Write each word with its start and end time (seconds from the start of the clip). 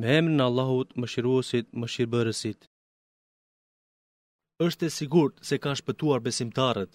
me 0.00 0.08
emrin 0.18 0.40
Allahut 0.46 0.88
më 1.80 1.86
shirëbërësit. 1.92 2.60
Êshtë 4.66 4.84
e 4.88 4.94
sigurt 4.98 5.34
se 5.48 5.56
kanë 5.62 5.78
shpëtuar 5.80 6.20
besimtarët. 6.26 6.92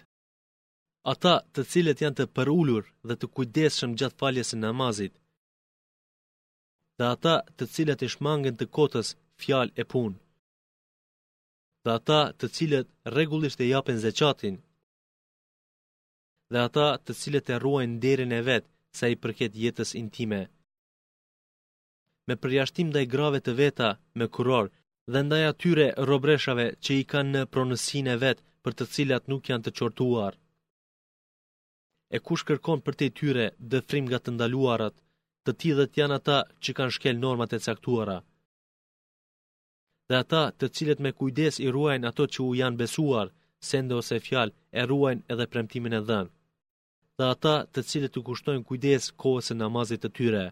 Ata 1.13 1.33
të 1.53 1.61
cilët 1.71 1.99
janë 2.03 2.17
të 2.17 2.25
përullur 2.35 2.83
dhe 3.07 3.15
të 3.19 3.25
kujdeshëm 3.35 3.91
gjatë 3.99 4.19
faljes 4.21 4.49
e 4.55 4.61
namazit. 4.63 5.13
Dhe 6.97 7.05
ata 7.15 7.35
të 7.57 7.63
cilët 7.75 8.01
i 8.05 8.09
shmangën 8.13 8.55
të 8.57 8.65
kotës 8.75 9.09
fjal 9.41 9.67
e 9.81 9.83
pun. 9.91 10.11
Dhe 11.83 11.91
ata 11.99 12.21
të 12.39 12.45
cilët 12.55 12.87
regullisht 13.17 13.59
e 13.63 13.69
japin 13.73 14.01
zeqatin. 14.05 14.55
Dhe 16.51 16.59
ata 16.67 16.87
të 17.05 17.11
cilët 17.21 17.47
e 17.53 17.61
ruajnë 17.63 17.99
derin 18.03 18.37
e 18.39 18.41
vetë 18.49 18.69
sa 18.97 19.05
i 19.13 19.15
përket 19.23 19.53
jetës 19.63 19.91
intime 20.03 20.41
me 22.29 22.35
përjashtim 22.41 22.89
ndaj 22.91 23.05
grave 23.13 23.39
të 23.45 23.53
veta 23.61 23.89
me 24.19 24.25
kuror 24.37 24.67
dhe 25.11 25.19
ndaj 25.27 25.43
atyre 25.51 25.87
robreshave 26.09 26.65
që 26.83 26.91
i 27.01 27.05
kanë 27.11 27.31
në 27.35 27.41
pronësinë 27.53 28.13
e 28.15 28.19
vet 28.23 28.43
për 28.65 28.75
të 28.77 28.87
cilat 28.95 29.29
nuk 29.31 29.49
janë 29.49 29.65
të 29.65 29.71
qortuar. 29.79 30.33
E 32.15 32.17
kush 32.27 32.43
kërkon 32.49 32.83
për 32.85 32.97
te 32.99 33.07
tyre 33.19 33.45
dëfrim 33.71 34.05
nga 34.09 34.19
të 34.21 34.31
ndaluarat, 34.35 34.95
të 35.45 35.51
tjithet 35.59 35.97
janë 35.99 36.17
ata 36.19 36.37
që 36.63 36.75
kanë 36.77 36.95
shkel 36.95 37.17
normat 37.25 37.55
e 37.57 37.61
caktuara. 37.65 38.17
Dhe 40.09 40.15
ata 40.23 40.43
të 40.59 40.65
cilet 40.75 40.99
me 41.03 41.11
kujdes 41.19 41.55
i 41.65 41.71
ruajnë 41.75 42.07
ato 42.09 42.23
që 42.33 42.39
u 42.47 42.51
janë 42.61 42.79
besuar, 42.81 43.27
sende 43.69 43.95
ose 44.01 44.17
fjalë, 44.27 44.53
e 44.79 44.81
ruajnë 44.89 45.25
edhe 45.31 45.45
premtimin 45.53 45.97
e 45.99 46.01
dhenë. 46.09 46.31
Dhe 47.17 47.25
ata 47.35 47.55
të 47.73 47.79
cilet 47.89 48.13
u 48.19 48.25
kushtojnë 48.27 48.65
kujdes 48.69 49.03
kohës 49.21 49.47
e 49.53 49.59
namazit 49.63 50.01
të 50.03 50.09
tyre 50.17 50.45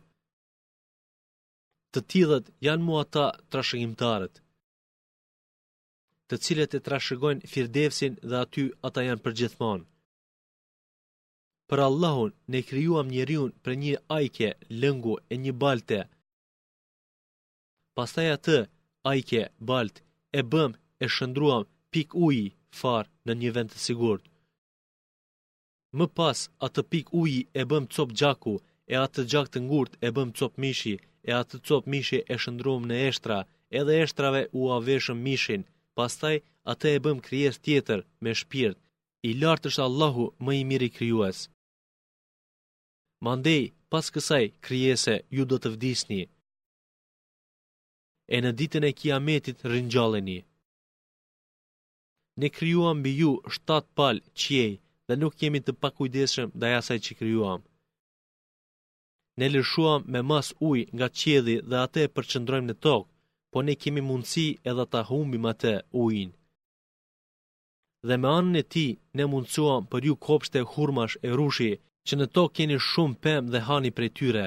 të 1.93 2.01
tillët 2.13 2.49
janë 2.65 2.83
mua 2.87 2.99
ata 3.05 3.25
trashëgimtarët, 3.53 4.35
të 6.29 6.37
cilët 6.45 6.75
e 6.77 6.81
trashëgojnë 6.87 7.47
firdevsin 7.53 8.17
dhe 8.29 8.35
aty 8.43 8.65
ata 8.89 9.05
janë 9.07 9.33
gjithmonë. 9.39 9.85
Për 11.69 11.79
Allahun, 11.87 12.31
ne 12.53 12.59
krijuam 12.69 13.07
njeriu 13.13 13.43
për 13.63 13.73
një 13.83 13.95
ajke, 14.19 14.49
lëngu 14.81 15.15
e 15.33 15.35
një 15.43 15.53
balte. 15.61 15.99
Pastaj 17.97 18.27
atë 18.37 18.57
ajke, 19.11 19.43
balt 19.69 19.95
e 20.39 20.41
bëm 20.51 20.71
e 21.03 21.05
shëndruam 21.15 21.63
pik 21.93 22.09
uji 22.27 22.47
far 22.79 23.05
në 23.25 23.31
një 23.41 23.49
vend 23.55 23.69
të 23.73 23.79
sigurt. 23.87 24.23
Më 25.97 26.05
pas 26.17 26.37
atë 26.65 26.81
pik 26.91 27.07
uji 27.21 27.39
e 27.59 27.63
bëm 27.69 27.85
cop 27.95 28.09
gjaku 28.19 28.55
e 28.93 28.95
atë 29.05 29.21
gjak 29.31 29.47
të 29.51 29.59
ngurt 29.67 29.93
e 30.05 30.09
bëm 30.15 30.29
cop 30.39 30.53
mishi, 30.63 30.95
e 31.27 31.31
atë 31.41 31.57
copë 31.69 31.91
mishi 31.93 32.19
e 32.33 32.37
shëndrum 32.41 32.85
në 32.89 32.97
eshtra, 33.09 33.37
edhe 33.79 33.95
eshtrave 34.03 34.41
u 34.59 34.69
aveshëm 34.77 35.23
mishin, 35.27 35.65
pastaj 35.99 36.35
atë 36.73 36.93
e 36.95 36.99
bëm 37.05 37.19
krijes 37.27 37.57
tjetër 37.65 37.99
me 38.23 38.31
shpirt, 38.41 38.77
i 39.27 39.29
lartë 39.41 39.67
është 39.71 39.83
Allahu 39.87 40.25
më 40.45 40.53
i 40.61 40.63
miri 40.69 40.89
krijues. 40.97 41.39
Mandej, 43.25 43.63
pas 43.91 44.05
kësaj 44.13 44.43
krijese 44.67 45.15
ju 45.35 45.43
do 45.51 45.57
të 45.61 45.69
vdisni, 45.75 46.21
e 48.35 48.37
në 48.43 48.51
ditën 48.59 48.85
e 48.89 48.95
kiametit 48.99 49.57
rinjalleni. 49.73 50.39
Ne 52.41 52.47
krijuam 52.57 53.01
bi 53.05 53.11
ju 53.21 53.31
shtatë 53.55 53.89
palë 53.97 54.25
qiej 54.41 54.71
dhe 55.07 55.13
nuk 55.21 55.35
kemi 55.39 55.59
të 55.63 55.71
pakujdeshëm 55.83 56.49
dhe 56.61 56.67
asaj 56.79 56.99
që 57.05 57.13
krijuam. 57.19 57.59
Ne 59.39 59.47
lëshuam 59.55 60.01
me 60.13 60.19
mas 60.29 60.47
uj 60.69 60.79
nga 60.95 61.07
qedi 61.19 61.55
dhe 61.69 61.77
atë 61.85 61.99
e 62.05 62.11
përçëndrojmë 62.15 62.69
në 62.69 62.75
tokë, 62.85 63.09
po 63.51 63.57
ne 63.65 63.73
kemi 63.81 64.01
mundësi 64.07 64.45
edhe 64.69 64.83
ta 64.91 65.01
humbim 65.09 65.45
atë 65.51 65.71
ujin. 66.03 66.31
Dhe 68.07 68.15
me 68.21 68.27
anën 68.39 68.59
e 68.61 68.63
ti, 68.73 68.87
ne 69.17 69.23
mundësuam 69.31 69.83
për 69.91 70.01
ju 70.07 70.15
kopshte 70.27 70.57
e 70.63 70.67
hurmash 70.71 71.15
e 71.27 71.29
rushi, 71.39 71.71
që 72.07 72.13
në 72.17 72.25
tokë 72.35 72.53
keni 72.57 72.77
shumë 72.89 73.19
pëmë 73.23 73.51
dhe 73.53 73.59
hani 73.67 73.91
për 73.97 74.05
tyre. 74.17 74.45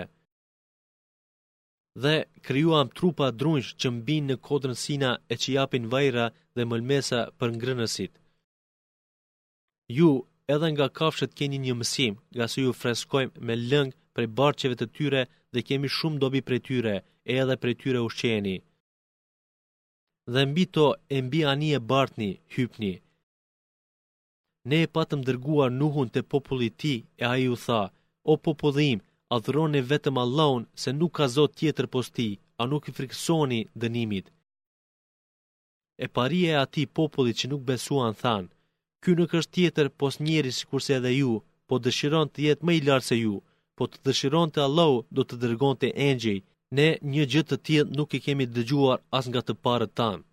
Dhe 2.03 2.15
kryuam 2.47 2.89
trupa 2.97 3.27
drunjsh 3.41 3.71
që 3.81 3.89
mbinë 3.97 4.29
në 4.31 4.37
kodrën 4.47 4.77
sina 4.85 5.11
e 5.33 5.35
që 5.41 5.49
japin 5.59 5.89
vajra 5.95 6.27
dhe 6.57 6.63
mëlmesa 6.71 7.21
për 7.39 7.49
ngrënësit. 7.57 8.13
Ju, 9.97 10.11
edhe 10.55 10.67
nga 10.73 10.87
kafshet 10.99 11.33
keni 11.39 11.59
një 11.65 11.75
mësim, 11.81 12.15
nga 12.35 12.45
su 12.53 12.59
ju 12.67 12.73
freskojmë 12.81 13.37
me 13.49 13.55
lëngë 13.71 13.99
prej 14.17 14.29
barqeve 14.41 14.75
të 14.79 14.87
tyre 14.97 15.23
dhe 15.53 15.65
kemi 15.69 15.89
shumë 15.97 16.21
dobi 16.23 16.41
prej 16.49 16.61
tyre, 16.69 16.95
e 17.31 17.33
edhe 17.43 17.57
prej 17.63 17.75
tyre 17.83 18.01
ushqeni. 18.09 18.57
Dhe 20.33 20.43
mbi 20.51 20.65
to 20.75 20.87
e 21.17 21.17
mbi 21.27 21.41
ani 21.53 21.71
e 21.79 21.81
bartni, 21.91 22.31
hypni. 22.55 22.95
Ne 24.69 24.79
e 24.87 24.91
patëm 24.95 25.21
dërguar 25.29 25.71
nuhun 25.81 26.09
të 26.15 26.21
populli 26.33 26.71
ti, 26.81 26.95
e 27.23 27.25
a 27.33 27.35
ju 27.45 27.55
tha, 27.67 27.83
o 28.31 28.33
popullim, 28.47 28.99
adhroni 29.37 29.81
vetëm 29.93 30.17
Allahun 30.25 30.63
se 30.83 30.89
nuk 31.01 31.13
ka 31.17 31.27
zot 31.37 31.57
tjetër 31.61 31.87
posti, 31.95 32.29
a 32.61 32.63
nuk 32.71 32.85
i 32.91 32.95
friksoni 32.99 33.61
dënimit. 33.81 34.27
E 36.05 36.07
paria 36.17 36.49
e 36.55 36.61
ati 36.65 36.83
populli 36.99 37.33
që 37.39 37.47
nuk 37.51 37.63
besuan 37.71 38.15
thanë, 38.25 38.51
Ky 39.05 39.13
nuk 39.19 39.33
është 39.39 39.55
tjetër 39.57 39.87
pos 40.01 40.15
njeri 40.27 40.53
si 40.55 40.65
kurse 40.71 40.93
edhe 40.99 41.11
ju, 41.21 41.33
po 41.69 41.75
dëshiron 41.85 42.29
të 42.31 42.39
jetë 42.47 42.65
më 42.67 42.73
i 42.79 42.81
lartë 42.87 43.09
se 43.09 43.17
ju 43.25 43.35
po 43.79 43.87
të 43.91 43.99
dëshiron 44.07 44.51
të 44.53 44.61
Allahu 44.69 44.97
do 45.17 45.23
të 45.29 45.37
dërgon 45.45 45.75
të 45.81 45.89
engjej, 46.09 46.39
ne 46.77 46.87
një 47.13 47.25
gjithë 47.33 47.49
të 47.53 47.57
tjetë 47.67 47.95
nuk 47.99 48.11
i 48.17 48.21
kemi 48.27 48.47
dëgjuar 48.57 48.99
as 49.19 49.25
nga 49.31 49.41
të 49.45 49.55
parët 49.65 49.93
tanë. 50.01 50.25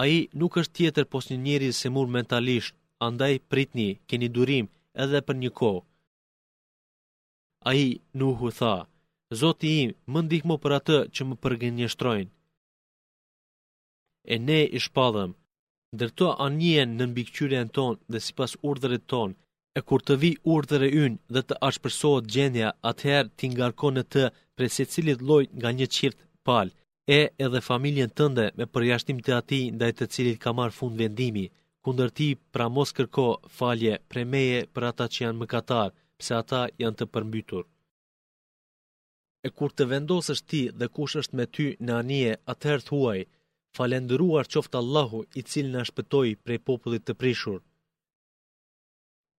A 0.00 0.02
i 0.16 0.18
nuk 0.40 0.52
është 0.60 0.76
tjetër 0.78 1.04
pos 1.12 1.24
një 1.30 1.38
njeri 1.46 1.68
se 1.80 1.86
mur 1.94 2.06
mentalisht, 2.16 2.74
andaj 3.08 3.34
pritni, 3.50 3.88
keni 4.08 4.28
durim 4.36 4.66
edhe 5.02 5.18
për 5.26 5.34
një 5.42 5.50
kohë. 5.60 5.82
A 7.68 7.70
i 7.84 7.86
hu 8.38 8.48
tha, 8.58 8.74
Zoti 9.40 9.68
im, 9.82 9.90
më 10.12 10.20
ndihmo 10.24 10.54
për 10.62 10.72
atë 10.78 10.96
që 11.14 11.22
më 11.28 11.34
përgënjështrojnë. 11.42 12.30
E 14.34 14.34
ne 14.46 14.60
i 14.76 14.78
shpadhëm, 14.86 15.30
dërto 15.98 16.26
anjen 16.46 16.88
në 16.96 17.04
mbikqyre 17.10 17.60
tonë 17.76 18.00
dhe 18.12 18.18
si 18.24 18.32
pas 18.38 18.52
urdhërit 18.68 19.04
tonë, 19.12 19.34
E 19.78 19.80
kur 19.88 20.02
të 20.06 20.14
vi 20.22 20.28
urdhër 20.52 20.82
e 20.88 20.90
ynë 21.04 21.18
dhe 21.34 21.40
të 21.48 21.56
ashpërsohet 21.68 22.30
gjendja, 22.34 22.70
atëherë 22.90 23.30
ti 23.38 23.50
ngarkon 23.54 24.00
të 24.14 24.24
pre 24.56 24.68
se 24.76 24.84
cilit 24.92 25.20
loj 25.28 25.42
nga 25.58 25.70
një 25.78 25.86
qirtë 25.96 26.24
palë, 26.46 26.74
e 27.18 27.20
edhe 27.46 27.60
familjen 27.70 28.10
tënde 28.18 28.46
me 28.58 28.66
përjashtim 28.74 29.18
të 29.26 29.32
ati 29.40 29.60
ndaj 29.76 29.90
të 29.98 30.04
cilit 30.14 30.40
ka 30.44 30.50
marë 30.60 30.76
fund 30.78 30.98
vendimi, 31.02 31.44
kundër 31.84 32.10
ti 32.18 32.26
pra 32.52 32.66
mos 32.76 32.90
kërko 32.98 33.26
falje 33.58 33.94
premeje 34.10 34.58
për 34.74 34.88
ata 34.90 35.04
që 35.14 35.18
janë 35.24 35.40
mëkatar, 35.44 35.90
pse 36.18 36.32
ata 36.42 36.62
janë 36.82 36.98
të 36.98 37.06
përmbytur. 37.14 37.64
E 39.46 39.48
kur 39.58 39.70
të 39.76 39.84
vendosësht 39.92 40.48
ti 40.50 40.62
dhe 40.80 40.90
kush 40.96 41.14
është 41.22 41.36
me 41.38 41.46
ty 41.56 41.66
në 41.86 41.92
anije, 42.00 42.32
atëherë 42.52 42.86
thuaj, 42.90 43.20
falendëruar 43.76 44.50
qoftë 44.52 44.76
Allahu 44.82 45.20
i 45.40 45.42
cilë 45.50 45.70
në 45.76 45.86
shpëtoj 45.90 46.28
prej 46.44 46.58
popullit 46.68 47.06
të 47.06 47.14
prishurë, 47.22 47.64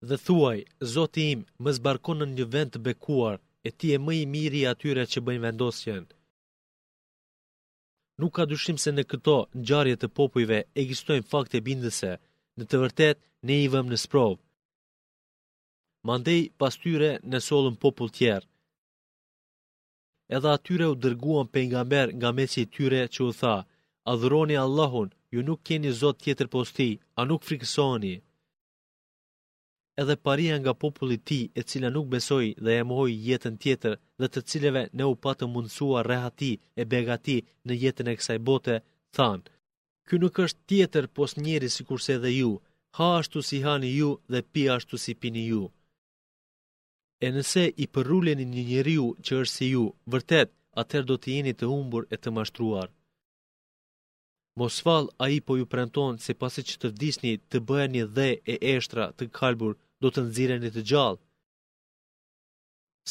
dhe 0.07 0.17
thuaj, 0.25 0.59
Zoti 0.93 1.25
im, 1.33 1.43
më 1.63 1.71
zbarkon 1.77 2.19
në 2.23 2.27
një 2.35 2.45
vend 2.53 2.71
të 2.73 2.79
bekuar, 2.87 3.37
e 3.67 3.69
ti 3.77 3.87
e 3.95 3.99
më 4.05 4.13
i 4.21 4.25
miri 4.33 4.61
atyre 4.71 5.03
që 5.11 5.19
bëjnë 5.25 5.43
vendosjen. 5.45 6.03
Nuk 8.19 8.33
ka 8.35 8.43
dyshim 8.51 8.77
se 8.81 8.89
në 8.93 9.03
këto 9.11 9.37
ngjarje 9.61 9.95
të 9.99 10.07
popujve 10.17 10.59
ekzistojnë 10.81 11.27
fakte 11.31 11.57
bindëse, 11.67 12.11
në 12.57 12.63
të 12.69 12.75
vërtet 12.83 13.17
ne 13.45 13.55
i 13.65 13.67
vëmë 13.73 13.91
në 13.93 13.97
sprov. 14.05 14.33
Mandej 16.07 16.41
pas 16.59 16.75
tyre 16.83 17.11
në 17.31 17.37
solën 17.47 17.75
popull 17.83 18.11
tjerë. 18.17 18.47
Edhe 20.35 20.49
atyre 20.57 20.85
u 20.91 20.95
dërguan 21.03 21.51
pejgamber 21.53 22.07
nga 22.19 22.29
mesi 22.39 22.59
i 22.63 22.69
tyre 22.75 23.01
që 23.13 23.19
u 23.29 23.31
tha: 23.41 23.55
"Adhuroni 24.11 24.55
Allahun, 24.65 25.09
ju 25.33 25.39
nuk 25.47 25.59
keni 25.67 25.89
zot 26.01 26.17
tjetër 26.23 26.47
poshtë, 26.53 26.89
a 27.19 27.21
nuk 27.29 27.41
frikësoni?" 27.47 28.15
edhe 30.01 30.15
paria 30.25 30.55
nga 30.59 30.73
populli 30.83 31.17
ti 31.29 31.39
e 31.59 31.61
cila 31.69 31.89
nuk 31.95 32.07
besoi 32.13 32.47
dhe 32.65 32.71
e 32.81 32.83
mohoi 32.89 33.13
jetën 33.27 33.55
tjetër 33.63 33.93
dhe 34.19 34.27
të 34.31 34.39
cileve 34.49 34.83
ne 34.97 35.03
u 35.11 35.15
patë 35.23 35.45
mundësuar 35.53 36.05
rehati 36.11 36.51
e 36.81 36.83
begati 36.91 37.37
në 37.65 37.73
jetën 37.83 38.07
e 38.11 38.17
kësaj 38.19 38.39
bote, 38.49 38.75
thanë, 39.17 39.43
Ky 40.07 40.15
nuk 40.23 40.35
është 40.45 40.59
tjetër 40.69 41.05
pos 41.15 41.31
njeri 41.45 41.69
si 41.73 41.81
kurse 41.89 42.15
dhe 42.23 42.31
ju, 42.39 42.51
ha 42.97 43.07
ashtu 43.19 43.39
si 43.49 43.57
hani 43.65 43.89
ju 43.99 44.09
dhe 44.31 44.39
pi 44.51 44.61
ashtu 44.75 44.95
si 45.03 45.11
pini 45.21 45.43
ju. 45.51 45.63
E 47.25 47.27
nëse 47.35 47.63
i 47.83 47.85
përrulleni 47.93 48.45
një 48.53 48.63
njeriu 48.71 49.05
që 49.25 49.31
është 49.41 49.55
si 49.57 49.65
ju, 49.73 49.83
vërtet, 50.11 50.49
atër 50.81 51.03
do 51.09 51.15
të 51.19 51.27
jeni 51.35 51.53
të 51.57 51.65
humbur 51.71 52.03
e 52.13 52.15
të 52.19 52.29
mashtruar. 52.37 52.89
Mosval 54.59 55.05
a 55.23 55.25
i 55.37 55.39
po 55.45 55.53
ju 55.59 55.65
prenton 55.73 56.13
se 56.25 56.31
pasi 56.41 56.61
që 56.69 56.75
të 56.79 56.87
vdisni 56.93 57.31
të 57.49 57.57
bëja 57.67 57.87
një 57.95 58.03
dhe 58.15 58.29
e 58.53 58.55
eshtra 58.75 59.05
të 59.17 59.23
kalbur 59.37 59.73
do 60.03 60.09
të 60.13 60.21
nxirreni 60.27 60.69
të 60.73 60.81
gjallë. 60.91 61.19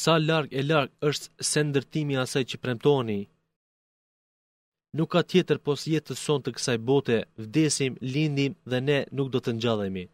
Sa 0.02 0.14
larg 0.28 0.50
e 0.58 0.62
larg 0.70 0.90
është 1.10 1.28
se 1.50 1.60
ndërtimi 1.68 2.18
asaj 2.24 2.42
që 2.50 2.60
premtoni. 2.64 3.20
Nuk 4.98 5.08
ka 5.14 5.20
tjetër 5.32 5.58
pos 5.66 5.80
jetës 5.94 6.20
sonë 6.26 6.44
të 6.44 6.54
kësaj 6.56 6.76
bote, 6.88 7.16
vdesim, 7.44 7.92
lindim 8.12 8.52
dhe 8.70 8.78
ne 8.88 8.98
nuk 9.16 9.28
do 9.34 9.38
të 9.42 9.52
ngjallemi. 9.56 10.04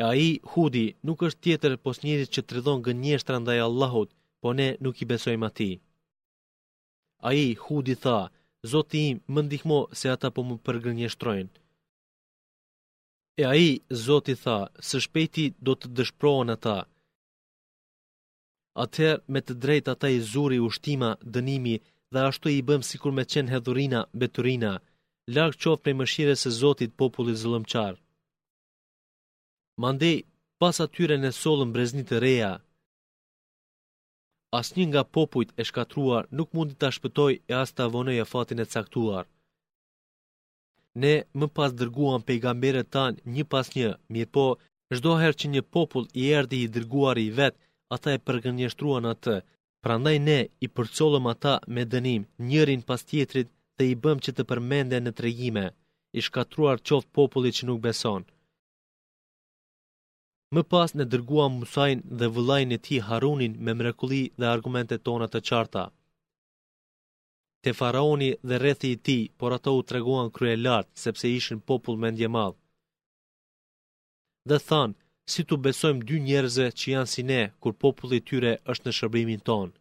E 0.00 0.02
ai 0.12 0.26
Hudi 0.50 0.86
nuk 1.06 1.18
është 1.26 1.42
tjetër 1.44 1.72
pos 1.84 1.96
njëri 2.06 2.26
që 2.34 2.40
tridhon 2.48 2.84
gënjeshtra 2.86 3.34
ndaj 3.42 3.58
Allahut, 3.68 4.10
po 4.40 4.48
ne 4.58 4.68
nuk 4.84 4.96
i 5.02 5.08
besojmë 5.12 5.48
atij. 5.50 5.74
Ai 7.28 7.40
Hudi 7.64 7.94
tha: 8.04 8.18
Zoti 8.72 8.98
im, 9.10 9.16
më 9.32 9.40
ndihmo 9.44 9.78
se 9.98 10.06
ata 10.14 10.28
po 10.34 10.40
më 10.48 10.54
përgënjeshtrojnë. 10.66 11.50
E 13.40 13.42
a 13.48 13.52
i, 13.68 13.70
Zoti 14.04 14.34
tha, 14.42 14.58
së 14.88 14.98
shpeti 15.04 15.44
do 15.68 15.72
të 15.80 15.86
dëshprohen 15.98 16.50
ata. 16.56 16.74
Ather 18.84 19.14
me 19.34 19.40
të 19.44 19.54
drejt 19.62 19.86
ata 19.94 20.08
i 20.12 20.18
zuri 20.32 20.58
ushtima, 20.68 21.08
dënimi 21.36 21.76
dhe 22.12 22.20
ashtu 22.30 22.46
i 22.56 22.60
bëm 22.68 22.82
si 22.88 22.96
kur 23.02 23.12
me 23.18 23.24
qenë 23.32 23.52
hedhurina, 23.54 24.00
beturina, 24.22 24.72
larkë 25.36 25.60
qofë 25.62 25.82
prej 25.84 25.96
mëshire 26.00 26.34
se 26.42 26.50
Zotit 26.60 26.92
populli 27.02 27.34
zëllëmqar. 27.42 27.94
Mandej, 29.82 30.16
pas 30.60 30.76
atyre 30.86 31.16
në 31.22 31.30
solën 31.40 31.72
breznit 31.74 32.08
të 32.10 32.16
reja, 32.26 32.52
asnjë 34.60 34.78
një 34.82 34.88
nga 34.92 35.02
popujt 35.16 35.50
e 35.60 35.62
shkatruar 35.70 36.24
nuk 36.38 36.48
mundi 36.56 36.74
të 36.78 36.88
shpëtoj 36.96 37.32
e 37.50 37.52
asta 37.62 37.76
të 37.78 37.84
avonoj 37.88 38.18
e 38.22 38.30
fatin 38.34 38.60
e 38.64 38.70
caktuar 38.74 39.24
ne 41.02 41.14
më 41.38 41.46
pas 41.56 41.72
dërguam 41.80 42.20
pejgamberët 42.28 42.90
tanë 42.94 43.20
një 43.34 43.44
pas 43.52 43.66
një, 43.76 43.90
mirë 44.14 44.32
po, 44.34 44.44
shdo 44.96 45.12
herë 45.20 45.38
që 45.40 45.46
një 45.50 45.62
popull 45.74 46.06
i 46.14 46.22
erdi 46.38 46.58
i 46.64 46.70
dërguari 46.74 47.24
i 47.26 47.34
vetë, 47.38 47.58
ata 47.94 48.08
e 48.16 48.22
përgënjështruan 48.26 49.06
atë, 49.12 49.34
prandaj 49.84 50.16
ne 50.28 50.38
i 50.64 50.66
përcolëm 50.76 51.26
ata 51.34 51.54
me 51.74 51.82
dënim 51.92 52.22
njërin 52.48 52.82
pas 52.88 53.02
tjetrit 53.08 53.48
dhe 53.76 53.84
i 53.92 53.94
bëm 54.02 54.18
që 54.24 54.30
të 54.34 54.42
përmende 54.50 54.98
në 55.02 55.12
tregime, 55.20 55.64
i 56.18 56.20
shkatruar 56.26 56.78
qoft 56.88 57.08
populli 57.18 57.50
që 57.56 57.62
nuk 57.68 57.80
beson. 57.86 58.24
Më 60.54 60.62
pas 60.72 60.90
ne 60.98 61.04
dërguam 61.12 61.52
Musain 61.60 61.98
dhe 62.18 62.26
vëllajnë 62.34 62.74
e 62.76 62.82
ti 62.86 62.96
Harunin 63.08 63.54
me 63.64 63.72
mrekuli 63.78 64.22
dhe 64.40 64.46
argumente 64.56 64.96
tona 65.06 65.26
të 65.30 65.40
qarta. 65.48 65.84
Te 67.62 67.70
faraoni 67.80 68.28
dhe 68.48 68.56
rethi 68.64 68.88
i 68.94 69.02
ti, 69.06 69.18
por 69.38 69.50
ato 69.56 69.70
u 69.80 69.82
treguan 69.88 70.28
krye 70.36 70.54
lartë, 70.64 70.92
sepse 71.04 71.26
ishin 71.38 71.60
popull 71.68 71.98
me 72.00 72.08
ndje 72.12 72.28
madhë. 72.36 72.58
Dhe 74.48 74.58
thanë, 74.68 74.96
si 75.32 75.42
të 75.44 75.54
besojmë 75.66 76.04
dy 76.08 76.16
njerëze 76.28 76.66
që 76.78 76.86
janë 76.94 77.10
si 77.14 77.22
ne, 77.30 77.40
kur 77.62 77.74
populli 77.84 78.20
tyre 78.28 78.52
është 78.74 78.84
në 78.88 78.92
shërbimin 78.98 79.42
tonë. 79.48 79.74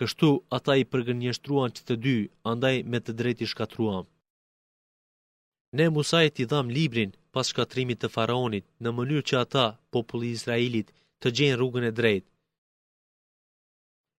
Kështu, 0.00 0.30
ata 0.58 0.72
i 0.82 0.88
përgënjështruan 0.92 1.74
që 1.76 1.82
të 1.88 1.94
dy, 2.06 2.16
andaj 2.52 2.74
me 2.92 2.98
të 3.02 3.12
drejti 3.20 3.50
shkatruam. 3.52 4.06
Ne 5.76 5.86
Musajt 5.96 6.34
i 6.44 6.48
dham 6.52 6.72
librin 6.78 7.10
pas 7.34 7.46
shkatrimit 7.52 7.98
të 8.02 8.08
faraonit 8.16 8.66
në 8.82 8.90
mënyrë 8.98 9.26
që 9.30 9.36
ata, 9.44 9.66
populli 9.98 10.32
Izraelit, 10.38 10.88
të 11.20 11.28
gjenë 11.38 11.58
rrugën 11.60 11.86
e 11.92 11.96
drejtë 12.00 12.28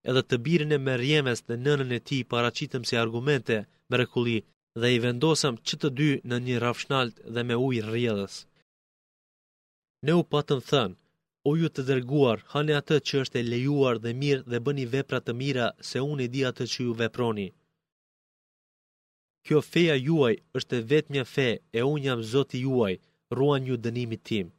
edhe 0.09 0.21
të 0.29 0.37
birin 0.45 0.71
e 0.77 0.79
me 0.85 0.93
rrjemes 0.99 1.41
dhe 1.47 1.57
nënën 1.65 1.91
e 1.97 2.01
ti 2.09 2.17
paracitëm 2.31 2.83
si 2.89 2.95
argumente, 3.03 3.57
mrekulli, 3.91 4.37
dhe 4.81 4.87
i 4.95 4.99
vendosëm 5.05 5.55
që 5.67 5.75
të 5.81 5.87
dy 5.99 6.09
në 6.29 6.37
një 6.45 6.55
rafshnalt 6.65 7.15
dhe 7.33 7.41
me 7.47 7.55
ujë 7.67 7.83
rrjedhës. 7.89 8.35
Ne 10.05 10.13
u 10.21 10.23
patëm 10.33 10.61
thënë, 10.69 10.97
o 11.49 11.51
ju 11.59 11.69
të 11.73 11.81
dërguar, 11.89 12.39
hane 12.53 12.73
atë 12.81 12.97
që 13.07 13.21
është 13.23 13.37
e 13.41 13.47
lejuar 13.51 13.95
dhe 14.03 14.11
mirë 14.21 14.45
dhe 14.51 14.59
bëni 14.65 14.85
vepra 14.93 15.19
të 15.23 15.33
mira 15.41 15.67
se 15.89 16.03
unë 16.11 16.23
i 16.25 16.31
di 16.33 16.41
atë 16.51 16.63
që 16.71 16.79
ju 16.85 16.93
veproni. 17.01 17.47
Kjo 19.45 19.59
feja 19.71 19.95
juaj 20.07 20.35
është 20.57 20.73
e 20.79 20.85
vetë 20.91 21.11
mja 21.13 21.25
fe 21.35 21.49
e 21.77 21.85
unë 21.93 22.05
jam 22.07 22.19
zoti 22.33 22.57
juaj, 22.65 22.95
ruan 23.37 23.63
ju 23.69 23.75
dënimit 23.85 24.21
timë 24.29 24.51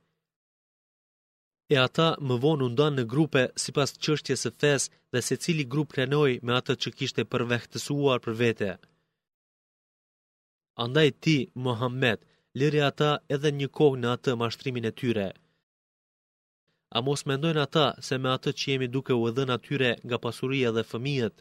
e 1.74 1.76
ata 1.88 2.08
më 2.28 2.34
vonë 2.44 2.64
u 2.66 2.68
ndan 2.74 2.94
në 2.98 3.04
grupe 3.12 3.42
sipas 3.62 3.90
çështjes 4.04 4.40
së 4.44 4.50
fes 4.60 4.82
dhe 5.12 5.20
secili 5.28 5.64
grup 5.72 5.88
planoi 5.94 6.32
me 6.46 6.52
atë 6.60 6.72
që 6.82 6.88
kishte 6.98 7.22
përvehtësuar 7.32 8.18
për 8.24 8.34
vete. 8.42 8.70
Andaj 10.84 11.08
ti, 11.22 11.38
Muhammed, 11.64 12.18
lëri 12.58 12.80
ata 12.90 13.10
edhe 13.34 13.50
një 13.58 13.68
kohë 13.76 14.00
në 14.00 14.08
atë 14.16 14.30
mashtrimin 14.42 14.86
e 14.90 14.92
tyre. 15.00 15.28
A 16.96 16.98
mos 17.06 17.20
mendojnë 17.28 17.62
ata 17.66 17.86
se 18.06 18.14
me 18.22 18.28
atë 18.36 18.50
që 18.58 18.64
jemi 18.72 18.88
duke 18.94 19.14
u 19.22 19.26
dhënë 19.36 19.54
atyre 19.56 19.90
nga 20.06 20.16
pasuria 20.24 20.70
dhe 20.76 20.84
fëmijët? 20.90 21.36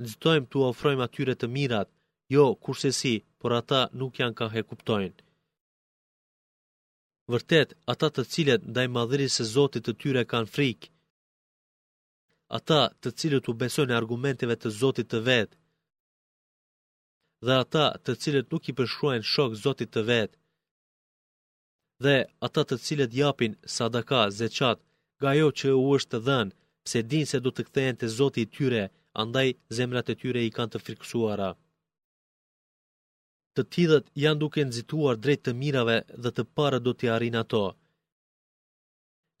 Nëzitojmë 0.00 0.48
të 0.52 0.56
ofrojmë 0.68 1.04
atyre 1.06 1.34
të 1.38 1.46
mirat, 1.56 1.88
jo 2.36 2.44
kurse 2.64 2.90
si, 3.00 3.14
por 3.40 3.50
ata 3.60 3.80
nuk 4.00 4.18
janë 4.20 4.36
ka 4.38 4.46
he 4.54 4.62
kuptojnë 4.70 5.23
vërtet 7.32 7.70
ata 7.92 8.08
të 8.14 8.22
cilët 8.32 8.62
ndaj 8.70 8.86
madhërisë 8.96 9.34
së 9.40 9.44
Zotit 9.54 9.84
të 9.86 9.92
tyre 10.02 10.22
kanë 10.32 10.50
frikë. 10.54 10.90
Ata 12.58 12.80
të 13.02 13.08
cilët 13.18 13.48
u 13.48 13.54
besojnë 13.62 13.96
argumenteve 13.98 14.56
të 14.60 14.68
Zotit 14.80 15.08
të 15.12 15.20
vet. 15.28 15.50
Dhe 17.46 17.54
ata 17.64 17.84
të 18.04 18.12
cilët 18.22 18.46
nuk 18.52 18.64
i 18.70 18.76
përshkruajnë 18.78 19.28
shok 19.32 19.52
Zotit 19.64 19.90
të 19.94 20.02
vet. 20.10 20.30
Dhe 22.04 22.16
ata 22.46 22.62
të 22.70 22.76
cilët 22.86 23.12
japin 23.22 23.52
sadaka 23.76 24.20
zeçat, 24.38 24.78
nga 25.18 25.28
ajo 25.34 25.48
që 25.58 25.68
u 25.80 25.84
është 25.96 26.10
të 26.12 26.18
dhënë, 26.26 26.54
pse 26.84 26.98
dinë 27.10 27.30
se 27.30 27.38
do 27.44 27.50
të 27.54 27.62
kthehen 27.68 27.96
te 28.00 28.06
Zoti 28.18 28.40
i 28.44 28.50
tyre, 28.56 28.84
andaj 29.22 29.48
zemrat 29.76 30.06
e 30.12 30.18
tyre 30.20 30.40
i 30.46 30.54
kanë 30.56 30.72
të 30.72 30.78
frikësuara 30.84 31.50
të 33.56 33.62
tjithët 33.74 34.06
janë 34.24 34.40
duke 34.42 34.64
nëzituar 34.66 35.16
drejt 35.24 35.42
të 35.46 35.52
mirave 35.60 35.96
dhe 36.22 36.30
të 36.36 36.44
pare 36.58 36.78
do 36.86 36.92
t'i 36.98 37.08
arin 37.16 37.36
ato. 37.42 37.62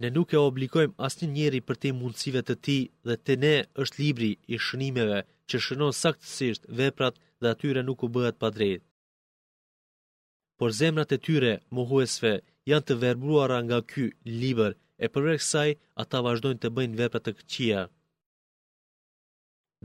Ne 0.02 0.08
nuk 0.16 0.34
e 0.34 0.40
obligojmë 0.50 0.96
asnjë 1.06 1.28
njeri 1.36 1.60
për 1.68 1.76
ti 1.82 1.90
mundësive 1.98 2.40
të 2.46 2.54
ti 2.64 2.78
dhe 3.08 3.16
te 3.24 3.34
ne 3.44 3.54
është 3.82 4.00
libri 4.04 4.30
i 4.54 4.60
shënimeve 4.66 5.20
që 5.48 5.56
shënon 5.66 5.92
saktësisht 6.02 6.68
veprat 6.80 7.14
dhe 7.40 7.46
atyre 7.54 7.82
nuk 7.88 8.00
u 8.06 8.08
bëhet 8.14 8.36
pa 8.42 8.48
drejt. 8.56 8.82
Por 10.58 10.70
zemrat 10.80 11.10
e 11.16 11.18
tyre, 11.26 11.52
mohuesve, 11.76 12.32
janë 12.70 12.86
të 12.86 12.94
verbruara 13.02 13.58
nga 13.66 13.78
ky 13.90 14.04
liber 14.42 14.72
e 15.04 15.10
përrek 15.12 15.40
saj 15.50 15.70
ata 16.02 16.18
vazhdojnë 16.26 16.60
të 16.62 16.68
bëjnë 16.76 16.98
veprat 17.00 17.24
të 17.26 17.32
këqia. 17.38 17.80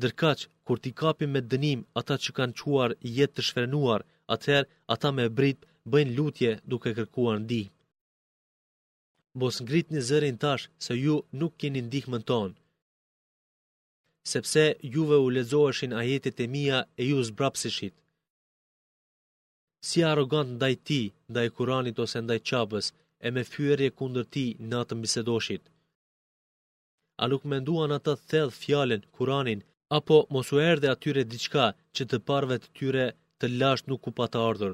Dërkaq, 0.02 0.40
kur 0.66 0.78
t'i 0.82 0.92
kapim 1.02 1.32
me 1.34 1.42
dënim 1.52 1.80
ata 2.00 2.16
që 2.24 2.30
kanë 2.38 2.58
quar 2.62 2.92
jetë 3.18 3.36
të 3.36 3.44
shfrenuar, 3.48 4.02
atëherë 4.36 4.70
ata 4.94 5.10
me 5.18 5.26
brit 5.38 5.60
bëjnë 5.92 6.16
lutje 6.18 6.52
duke 6.72 6.92
kërkuar 6.98 7.38
ndihmë. 7.46 7.74
Mos 9.40 9.56
ngritni 9.66 10.02
zërin 10.10 10.38
tash 10.44 10.66
se 10.86 10.94
ju 11.04 11.16
nuk 11.40 11.54
keni 11.60 11.82
ndihmën 11.88 12.24
tonë. 12.30 12.58
Sepse 14.32 14.64
juve 14.94 15.18
u 15.26 15.28
lexoheshin 15.36 15.94
ajetet 16.02 16.38
e 16.44 16.48
mia 16.56 16.80
e 17.02 17.04
ju 17.10 17.20
zbrapsishit. 17.28 17.96
Si 19.88 20.00
arrogant 20.12 20.54
ndaj 20.58 20.76
ti, 20.88 21.02
ndaj 21.32 21.48
Kuranit 21.56 21.98
ose 22.04 22.18
ndaj 22.22 22.40
Çapës, 22.50 22.88
e 23.26 23.28
me 23.36 23.42
fyerje 23.52 23.90
kundër 23.98 24.26
ti 24.34 24.46
natë 24.72 24.96
bisedoshit. 25.04 25.64
A 27.24 27.24
nuk 27.32 27.44
menduan 27.52 27.92
ata 27.98 28.14
thellë 28.30 28.58
fjalën 28.62 29.04
Kuranin 29.16 29.60
apo 29.98 30.18
mos 30.34 30.50
u 30.56 30.58
erdhe 30.72 30.88
atyre 30.94 31.24
diçka 31.32 31.66
që 31.96 32.04
të 32.10 32.18
parvet 32.28 32.64
tyre 32.78 33.06
të 33.40 33.48
lasht 33.62 33.88
nuk 33.90 34.02
ku 34.06 34.12
pa 34.18 34.26
të 34.34 34.40
ardhur. 34.50 34.74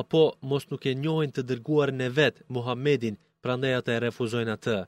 Apo 0.00 0.22
mos 0.50 0.64
nuk 0.70 0.82
e 0.90 0.98
njohin 1.02 1.30
të 1.34 1.42
dërguar 1.50 1.90
në 2.00 2.06
vetë 2.18 2.42
Muhammedin, 2.54 3.16
prandaj 3.42 3.72
ata 3.80 3.90
e 3.96 4.02
refuzojnë 4.06 4.54
atë. 4.56 4.78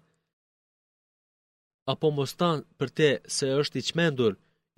Apo 1.93 2.07
mos 2.17 2.33
tanë 2.41 2.67
për 2.79 2.89
te 2.99 3.09
se 3.37 3.47
është 3.61 3.79
i 3.81 3.87
qmendur, 3.91 4.33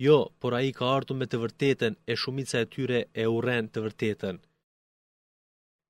jo, 0.05 0.17
por 0.39 0.51
a 0.57 0.59
i 0.69 0.71
ka 0.77 0.85
ardhë 0.97 1.13
me 1.19 1.25
të 1.29 1.37
vërtetën 1.43 1.93
e 2.11 2.13
shumica 2.21 2.57
e 2.63 2.69
tyre 2.73 2.99
e 3.21 3.23
uren 3.37 3.65
të 3.71 3.79
vërtetën. 3.85 4.35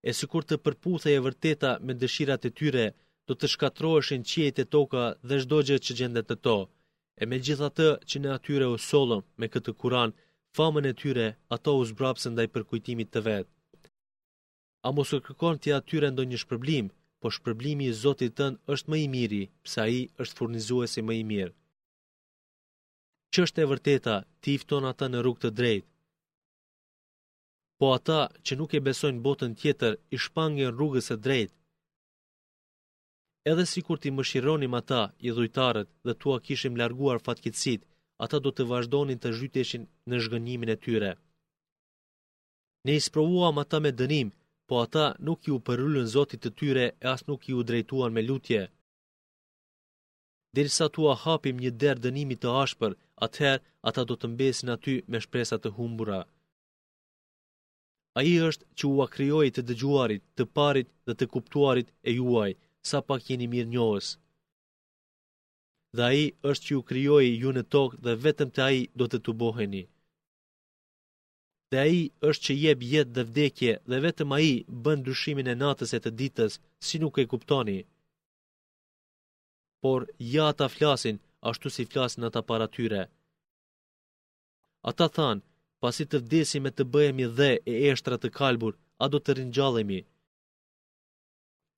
E 0.09 0.11
sikur 0.19 0.31
kur 0.45 0.49
të 0.49 0.55
përputhe 0.63 1.09
e 1.15 1.23
vërteta 1.27 1.71
me 1.85 1.93
dëshirat 2.01 2.41
e 2.49 2.55
tyre, 2.59 2.85
do 3.27 3.33
të 3.37 3.45
shkatroeshin 3.53 4.23
qiejt 4.31 4.57
e 4.63 4.69
toka 4.75 5.03
dhe 5.27 5.35
çdo 5.43 5.57
gjë 5.67 5.77
që 5.85 5.91
gjendet 5.99 6.25
të 6.29 6.35
to. 6.45 6.57
E 7.21 7.23
me 7.29 7.35
gjitha 7.45 7.69
të 7.77 7.89
që 8.09 8.17
në 8.19 8.29
atyre 8.37 8.65
u 8.75 8.77
solëm 8.89 9.23
me 9.39 9.45
këtë 9.53 9.71
kuran, 9.81 10.09
famën 10.55 10.85
e 10.85 10.93
tyre 10.99 11.27
ato 11.55 11.71
u 11.79 11.83
zbrapsën 11.91 12.31
ndaj 12.35 12.47
përkujtimit 12.53 13.09
të 13.13 13.19
vetë. 13.27 13.51
A 14.85 14.87
mos 14.95 15.09
e 15.17 15.19
kërkon 15.27 15.57
ti 15.63 15.69
atyre 15.79 16.09
ndonjë 16.11 16.39
shpërblim, 16.43 16.87
po 17.21 17.27
shpërblimi 17.35 17.85
i 17.89 17.97
Zotit 18.03 18.33
tën 18.37 18.53
është 18.73 18.89
më 18.91 18.97
i 19.05 19.07
miri, 19.15 19.43
pse 19.65 19.77
ai 19.87 19.97
është 20.21 20.37
furnizuesi 20.37 21.01
më 21.07 21.13
i 21.21 21.23
mirë. 21.31 21.55
Çështë 23.33 23.61
e 23.63 23.69
vërteta, 23.71 24.15
ti 24.41 24.49
i 24.55 24.59
fton 24.63 24.85
ata 24.91 25.05
në 25.09 25.17
rrugë 25.21 25.41
të 25.43 25.49
drejtë. 25.59 25.89
Po 27.79 27.85
ata 27.97 28.21
që 28.45 28.53
nuk 28.59 28.71
e 28.77 28.83
besojnë 28.87 29.23
botën 29.27 29.51
tjetër, 29.59 29.93
i 30.15 30.17
shpangën 30.25 30.71
rrugës 30.73 31.05
së 31.09 31.15
drejtë. 31.25 31.55
Edhe 33.51 33.65
si 33.71 33.79
kur 33.85 33.97
ti 34.01 34.09
më 34.13 34.23
shironim 34.29 34.73
ata, 34.81 35.01
i 35.27 35.29
dhujtarët, 35.35 35.89
dhe 36.05 36.13
tua 36.21 36.37
kishim 36.45 36.73
larguar 36.79 37.17
fatkitsit, 37.25 37.81
ata 38.23 38.39
do 38.43 38.51
të 38.57 38.65
vazhdonin 38.71 39.19
të 39.23 39.31
zhyteshin 39.39 39.83
në 40.11 40.19
zhgënjimin 40.25 40.71
e 40.73 40.77
tyre. 40.85 41.09
Ne 42.87 42.93
ispravuam 43.01 43.59
ata 43.63 43.79
me 43.85 43.91
dënim, 43.99 44.31
po 44.67 44.79
ata 44.85 45.03
nuk 45.27 45.49
ju 45.49 45.59
përryllën 45.67 46.09
zotit 46.15 46.41
të 46.43 46.51
tyre 46.61 46.85
e 47.05 47.07
as 47.13 47.21
nuk 47.29 47.47
ju 47.49 47.61
drejtuan 47.69 48.13
me 48.15 48.21
lutje. 48.27 48.63
Dirisa 50.55 50.87
tua 50.95 51.13
hapim 51.23 51.57
një 51.63 51.71
der 51.81 51.97
dënimi 52.05 52.37
të 52.41 52.53
ashpër, 52.63 52.95
atëherë 53.25 53.63
ata 53.89 54.01
do 54.09 54.15
të 54.17 54.27
mbesin 54.33 54.69
aty 54.75 54.93
me 55.11 55.17
shpresat 55.25 55.61
të 55.63 55.71
humbura. 55.77 56.21
A 58.17 58.19
i 58.31 58.35
është 58.49 58.65
që 58.77 58.83
u 58.93 58.95
akriojit 59.05 59.55
të 59.57 59.61
dëgjuarit, 59.69 60.23
të 60.37 60.43
parit 60.57 60.87
dhe 61.05 61.13
të 61.17 61.25
kuptuarit 61.33 61.87
e 62.07 62.11
juaj, 62.19 62.51
sa 62.89 62.97
pak 63.09 63.21
jeni 63.29 63.47
mirë 63.53 63.71
njohës 63.73 64.07
dhe 65.95 66.03
ai 66.11 66.21
është 66.49 66.65
që 66.65 66.71
ju 66.73 66.81
krijoi 66.89 67.27
ju 67.41 67.51
në 67.55 67.61
tokë 67.73 67.99
dhe 68.05 68.13
vetëm 68.25 68.49
te 68.55 68.61
ai 68.69 68.79
do 68.99 69.05
të 69.09 69.17
tuboheni. 69.25 69.83
Dhe 71.71 71.77
ai 71.87 71.97
është 72.29 72.43
që 72.45 72.53
jep 72.63 72.79
jetë 72.93 73.13
dhe 73.17 73.23
vdekje 73.31 73.73
dhe 73.89 73.97
vetëm 74.07 74.31
ai 74.39 74.49
bën 74.83 74.97
ndryshimin 74.99 75.51
e 75.53 75.59
natës 75.63 75.91
e 75.97 75.99
të 76.03 76.11
ditës, 76.19 76.53
si 76.85 76.95
nuk 77.01 77.15
e 77.21 77.25
kuptoni. 77.31 77.79
Por 79.83 79.99
ja 80.33 80.45
ata 80.51 80.67
flasin 80.75 81.17
ashtu 81.49 81.67
si 81.75 81.83
flasin 81.91 82.23
ata 82.29 82.41
para 82.49 82.67
tyre. 82.75 83.03
Ata 84.89 85.07
thanë, 85.15 85.45
pasi 85.81 86.03
të 86.09 86.17
vdesim 86.23 86.63
e 86.69 86.75
të 86.77 86.83
bëhemi 86.93 87.25
dhe 87.37 87.51
e 87.71 87.73
eshtra 87.91 88.15
të 88.19 88.29
kalbur, 88.39 88.73
a 89.03 89.05
do 89.11 89.17
të 89.23 89.31
rinjallemi. 89.37 89.99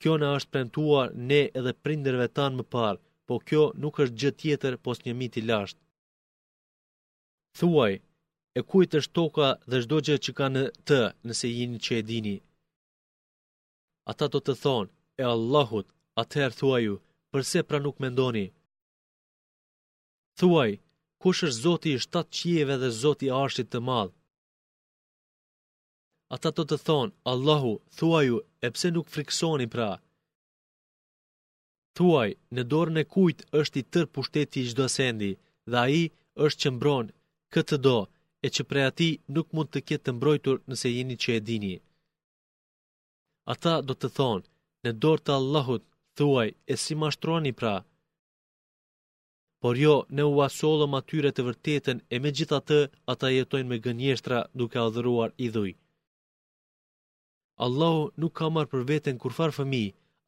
Kjo 0.01 0.13
në 0.19 0.27
është 0.37 0.51
premtuar 0.53 1.07
ne 1.29 1.41
edhe 1.59 1.73
prinderve 1.83 2.27
tanë 2.37 2.55
më 2.59 2.65
parë, 2.75 2.99
po 3.29 3.37
kjo 3.47 3.63
nuk 3.83 3.99
është 4.03 4.17
gjë 4.21 4.31
tjetër 4.41 4.75
pos 4.85 5.03
një 5.05 5.13
miti 5.19 5.41
lasht. 5.51 5.77
Thuaj, 7.57 7.93
e 8.57 8.61
kujt 8.69 8.97
është 8.99 9.15
toka 9.19 9.47
dhe 9.69 9.77
çdo 9.83 9.97
gjë 10.07 10.15
që 10.25 10.31
ka 10.37 10.47
në 10.55 10.63
të, 10.87 10.99
nëse 11.27 11.47
jini 11.57 11.77
që 11.85 11.91
e 11.99 12.03
dini. 12.09 12.35
Ata 14.11 14.25
do 14.33 14.39
të 14.43 14.53
thonë, 14.63 14.89
e 15.21 15.23
Allahut, 15.33 15.87
atëherë 16.21 16.57
thuaj 16.59 16.81
ju, 16.87 16.95
përse 17.31 17.59
pra 17.67 17.77
nuk 17.85 17.95
mendoni? 18.03 18.45
Thuaj, 20.39 20.71
kush 21.21 21.41
është 21.47 21.61
zoti 21.65 21.89
i 21.95 22.01
shtatë 22.05 22.33
qieve 22.37 22.75
dhe 22.81 22.89
zoti 23.03 23.25
i 23.29 23.33
arshit 23.43 23.67
të 23.71 23.79
madh? 23.87 24.13
Ata 26.35 26.49
do 26.57 26.63
të 26.69 26.77
thonë, 26.87 27.13
Allahu, 27.31 27.71
thuaj 27.97 28.23
ju, 28.29 28.37
e 28.65 28.67
pse 28.75 28.87
nuk 28.95 29.07
friksoni 29.15 29.67
pra? 29.75 29.91
thuaj, 31.99 32.29
në 32.55 32.61
dorën 32.71 32.99
e 33.03 33.09
kujt 33.13 33.39
është 33.59 33.79
i 33.81 33.87
tër 33.93 34.05
pushteti 34.15 34.61
i 34.63 34.69
çdo 34.71 34.85
sendi, 34.95 35.31
dhe 35.71 35.77
ai 35.87 36.01
është 36.45 36.61
që 36.63 36.69
mbron 36.75 37.05
këtë 37.53 37.77
do, 37.87 37.97
e 38.45 38.47
që 38.55 38.61
prej 38.69 38.85
ati 38.91 39.09
nuk 39.35 39.47
mund 39.55 39.69
të 39.73 39.79
kjetë 39.87 40.05
të 40.05 40.11
mbrojtur 40.17 40.57
nëse 40.69 40.89
jeni 40.95 41.15
që 41.23 41.29
e 41.39 41.43
dini. 41.47 41.73
Ata 43.53 43.73
do 43.87 43.93
të 43.99 44.09
thonë, 44.17 44.45
në 44.83 44.91
dorë 45.03 45.23
të 45.25 45.31
Allahut, 45.39 45.83
thuaj, 46.17 46.47
e 46.71 46.75
si 46.83 46.93
ma 47.01 47.09
shtroni 47.15 47.51
pra. 47.59 47.75
Por 49.61 49.75
jo, 49.83 49.95
në 50.15 50.23
u 50.33 50.35
asolëm 50.47 50.93
atyre 50.99 51.31
të 51.35 51.45
vërtetën, 51.49 51.97
e 52.13 52.15
me 52.23 52.29
gjitha 52.37 52.59
të, 52.69 52.79
ata 53.13 53.33
jetojnë 53.37 53.69
me 53.73 53.81
gënjeshtra 53.85 54.37
duke 54.59 54.79
a 54.85 54.87
dhëruar 54.95 55.35
idhuj. 55.47 55.71
Allahu 57.65 58.03
nuk 58.21 58.33
ka 58.39 58.47
marë 58.55 58.71
për 58.73 58.81
veten 58.93 59.19
kur 59.21 59.35
farë 59.39 59.57
fëmi, 59.59 59.85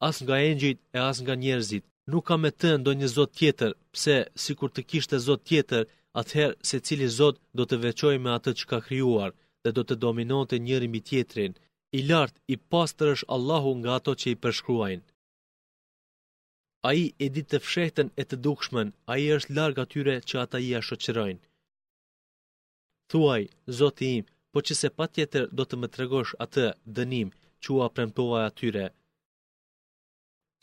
as 0.08 0.16
nga 0.24 0.36
engjit 0.50 0.78
e 0.96 0.98
as 1.10 1.16
nga 1.24 1.34
njerëzit. 1.44 1.84
Nuk 2.10 2.24
ka 2.28 2.36
me 2.42 2.50
të 2.60 2.68
ndonjë 2.80 3.08
zot 3.16 3.30
tjetër, 3.40 3.70
pse 3.94 4.16
si 4.42 4.52
kur 4.58 4.70
të 4.74 4.82
kishte 4.90 5.16
zot 5.28 5.42
tjetër, 5.48 5.82
atëherë 6.20 6.58
se 6.68 6.76
cili 6.86 7.08
zot 7.20 7.36
do 7.58 7.62
të 7.68 7.76
veqoj 7.84 8.16
me 8.24 8.30
atë 8.38 8.50
që 8.58 8.64
ka 8.70 8.78
kryuar 8.86 9.30
dhe 9.64 9.70
do 9.76 9.82
të 9.86 9.94
dominonte 10.04 10.54
njëri 10.66 10.88
mbi 10.90 11.00
tjetrin. 11.08 11.52
I 11.98 12.00
lartë, 12.10 12.38
i 12.54 12.56
pastër 12.72 13.08
është 13.14 13.30
Allahu 13.36 13.70
nga 13.80 13.90
ato 13.98 14.12
që 14.20 14.26
i 14.32 14.40
përshkruajnë. 14.42 15.04
A 16.88 16.90
i 17.02 17.04
e 17.24 17.26
ditë 17.34 17.50
të 17.50 17.58
fshehtën 17.66 18.08
e 18.20 18.24
të 18.28 18.36
dukshmen, 18.46 18.88
a 19.12 19.14
i 19.22 19.26
është 19.36 19.52
largë 19.58 19.82
atyre 19.84 20.14
që 20.28 20.34
ata 20.44 20.58
i 20.66 20.70
ashoqërojnë. 20.80 21.44
Thuaj, 23.10 23.42
zoti 23.78 24.06
im, 24.16 24.24
po 24.50 24.58
që 24.66 24.72
se 24.80 24.88
pa 24.96 25.04
tjetër 25.14 25.44
do 25.56 25.62
të 25.66 25.74
më 25.80 25.88
tregosh 25.94 26.32
atë 26.44 26.64
dënim 26.96 27.28
që 27.62 27.68
u 27.74 27.76
apremtova 27.86 28.38
atyre, 28.50 28.86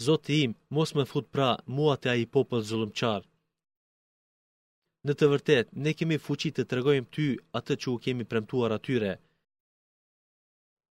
Zoti 0.06 0.36
im, 0.46 0.51
mos 0.75 0.91
më 0.98 1.03
fut 1.12 1.25
pra 1.36 1.50
mua 1.75 1.94
te 2.01 2.08
ai 2.13 2.25
popull 2.36 2.63
zullumçar. 2.70 3.22
Në 5.06 5.13
të 5.18 5.25
vërtet, 5.32 5.65
ne 5.84 5.91
kemi 6.00 6.18
fuqi 6.25 6.50
të 6.56 6.63
tregojmë 6.72 7.12
ty 7.15 7.25
atë 7.60 7.74
që 7.82 7.88
u 7.96 7.98
kemi 8.03 8.25
premtuar 8.32 8.72
atyre. 8.77 9.13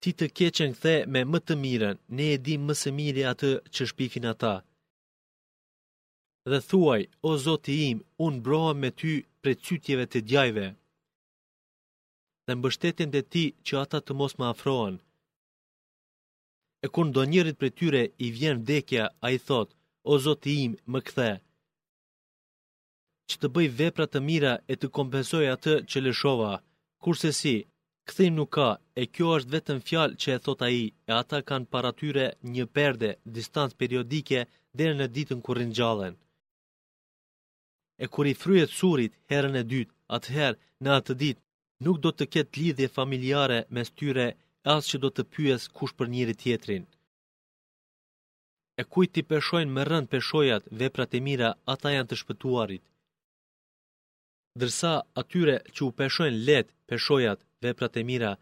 Ti 0.03 0.11
të 0.19 0.27
keqen 0.39 0.73
këthe 0.77 0.95
me 1.13 1.21
më 1.33 1.39
të 1.47 1.55
miren, 1.65 1.97
ne 2.17 2.25
e 2.35 2.37
di 2.45 2.55
më 2.67 2.75
së 2.81 2.91
miri 2.99 3.25
atë 3.33 3.51
që 3.75 3.83
shpikin 3.91 4.27
ata. 4.33 4.55
Dhe 6.51 6.59
thuaj, 6.69 7.01
o 7.29 7.31
zoti 7.47 7.75
im, 7.89 7.99
unë 8.27 8.43
broha 8.47 8.73
me 8.83 8.91
ty 9.01 9.13
pre 9.41 9.53
cytjeve 9.65 10.05
të 10.11 10.19
djajve. 10.29 10.67
Dhe 12.47 12.53
mbështetjen 12.59 13.11
dhe 13.15 13.23
ti 13.33 13.45
që 13.67 13.73
ata 13.85 13.99
të 14.03 14.13
mos 14.21 14.35
më 14.41 14.47
afroan, 14.53 14.95
E 16.85 16.87
kur 16.95 17.05
ndo 17.11 17.23
njërit 17.33 17.57
për 17.63 17.71
tyre 17.79 18.01
i 18.25 18.27
vjen 18.35 18.59
vdekja, 18.63 19.05
a 19.25 19.27
i 19.37 19.39
thot, 19.47 19.73
o 20.13 20.19
zoti 20.25 20.53
i 20.53 20.61
im, 20.67 20.75
më 20.93 21.01
këthe. 21.09 21.31
Që 23.29 23.37
të 23.41 23.49
bëj 23.57 23.69
vepra 23.81 24.07
të 24.11 24.21
mira 24.29 24.53
e 24.73 24.75
të 24.81 24.91
kompensoj 24.99 25.47
atë 25.55 25.75
që 25.91 26.03
lëshova, 26.07 26.53
kurse 27.05 27.33
si, 27.41 27.57
kthej 28.09 28.31
nuk 28.37 28.51
ka, 28.57 28.69
e 29.01 29.03
kjo 29.15 29.33
është 29.39 29.53
vetën 29.55 29.83
fjalë 29.89 30.19
që 30.23 30.29
e 30.37 30.39
thot 30.45 30.63
a 30.67 30.69
i, 30.83 30.85
e 31.11 31.13
ata 31.23 31.41
kanë 31.49 31.69
para 31.73 31.91
tyre 32.01 32.27
një 32.55 32.65
perde, 32.77 33.11
distancë 33.37 33.79
periodike, 33.81 34.41
dhe 34.77 34.95
në 34.99 35.07
ditën 35.17 35.43
kur 35.47 35.57
rinjallën. 35.63 36.15
E 38.05 38.07
kur 38.15 38.25
i 38.33 38.37
fryet 38.43 38.71
surit, 38.81 39.13
herën 39.33 39.59
e 39.63 39.65
dytë, 39.73 39.95
atëherë, 40.19 40.61
në 40.85 40.91
atë 40.99 41.15
ditë, 41.25 41.43
nuk 41.85 41.97
do 42.05 42.11
të 42.15 42.25
ketë 42.35 42.59
lidhje 42.63 42.89
familjare 42.99 43.59
me 43.75 43.83
styre 43.93 44.29
as 44.75 44.89
që 44.91 44.97
do 45.05 45.09
të 45.17 45.23
pyes 45.35 45.63
kush 45.77 45.95
për 45.99 46.07
njëri 46.15 46.35
tjetrin. 46.43 46.85
E 48.81 48.83
kujt 48.93 49.11
ti 49.15 49.23
peshojnë 49.31 49.75
me 49.77 49.83
rënd 49.91 50.11
peshojat 50.13 50.65
veprat 50.81 51.13
e 51.19 51.21
mira, 51.29 51.51
ata 51.73 51.89
janë 51.97 52.09
të 52.11 52.17
shpëtuarit. 52.21 52.85
Dërsa 54.61 54.91
atyre 55.23 55.55
që 55.75 55.81
u 55.89 55.91
peshojnë 55.99 56.43
let 56.49 56.69
peshojat 56.91 57.39
veprat 57.65 57.95
e 58.01 58.03
mira, 58.11 58.33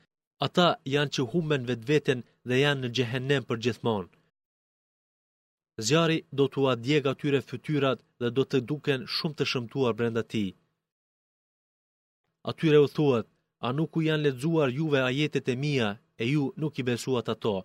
ata 0.46 0.66
janë 0.94 1.12
që 1.14 1.26
humben 1.32 1.66
vetveten 1.70 2.20
dhe 2.48 2.56
janë 2.64 2.82
në 2.82 2.88
gjehenem 2.96 3.42
për 3.48 3.60
gjithmonë. 3.64 4.10
Zjari 5.86 6.18
do 6.38 6.44
të 6.52 6.60
adjeg 6.72 7.04
atyre 7.12 7.40
fytyrat 7.50 7.98
dhe 8.20 8.28
do 8.36 8.42
të 8.48 8.58
duken 8.70 9.02
shumë 9.16 9.36
të 9.38 9.44
shëmtuar 9.52 9.92
brenda 9.98 10.22
ti. 10.32 10.44
Atyre 12.50 12.78
u 12.86 12.88
thuat, 12.96 13.26
a 13.66 13.68
nuk 13.78 13.92
u 13.98 14.00
janë 14.08 14.24
ledzuar 14.26 14.68
juve 14.78 15.00
ajetet 15.10 15.46
e 15.52 15.56
mija 15.64 15.90
e 16.22 16.24
ju 16.32 16.44
nuk 16.56 16.78
i 16.78 16.82
besuat 16.82 17.28
ato. 17.34 17.56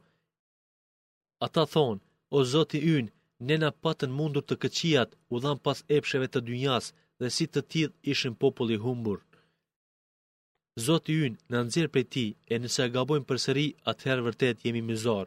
Ata 1.46 1.64
thonë, 1.74 2.02
o 2.38 2.44
zoti 2.54 2.80
ynë, 2.98 3.12
ne 3.48 3.56
na 3.64 3.70
patën 3.84 4.12
mundur 4.18 4.44
të 4.46 4.56
këqijat, 4.62 5.10
u 5.34 5.36
dham 5.44 5.58
pas 5.66 5.80
epsheve 5.98 6.28
të 6.32 6.40
dynjas 6.48 6.86
dhe 7.20 7.28
si 7.36 7.46
të 7.48 7.62
tjith 7.72 7.94
ishin 8.14 8.34
populli 8.44 8.78
humbur. 8.86 9.20
Zoti 10.86 11.14
ynë 11.26 11.40
në 11.50 11.58
nëzirë 11.66 11.94
për 11.94 12.06
ti, 12.14 12.26
e 12.52 12.56
nëse 12.62 12.84
gabojmë 12.96 13.28
për 13.30 13.38
sëri, 13.46 13.68
atëherë 13.92 14.26
vërtet 14.28 14.58
jemi 14.66 14.82
mizor. 14.90 15.26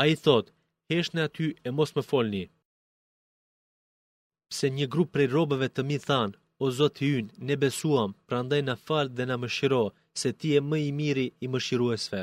A 0.00 0.02
i 0.12 0.16
thotë, 0.24 0.52
hesh 0.88 1.10
në 1.12 1.20
aty 1.28 1.46
e 1.68 1.70
mos 1.78 1.90
më 1.96 2.02
folni. 2.10 2.44
Pse 4.50 4.66
një 4.76 4.86
grup 4.92 5.10
prej 5.14 5.28
robëve 5.36 5.68
të 5.72 5.82
mi 5.88 5.98
thanë, 6.08 6.36
o 6.64 6.66
zoti 6.78 7.04
yn, 7.18 7.26
ne 7.46 7.54
besuam, 7.62 8.10
prandaj 8.28 8.60
në 8.64 8.74
falë 8.86 9.14
dhe 9.16 9.24
në 9.28 9.36
më 9.42 9.48
shiro, 9.56 9.82
se 10.22 10.30
ti 10.40 10.48
e 10.58 10.60
më 10.70 10.78
i 10.88 10.92
miri 11.00 11.26
i 11.44 11.46
më 11.52 11.58
shiruesve. 11.66 12.22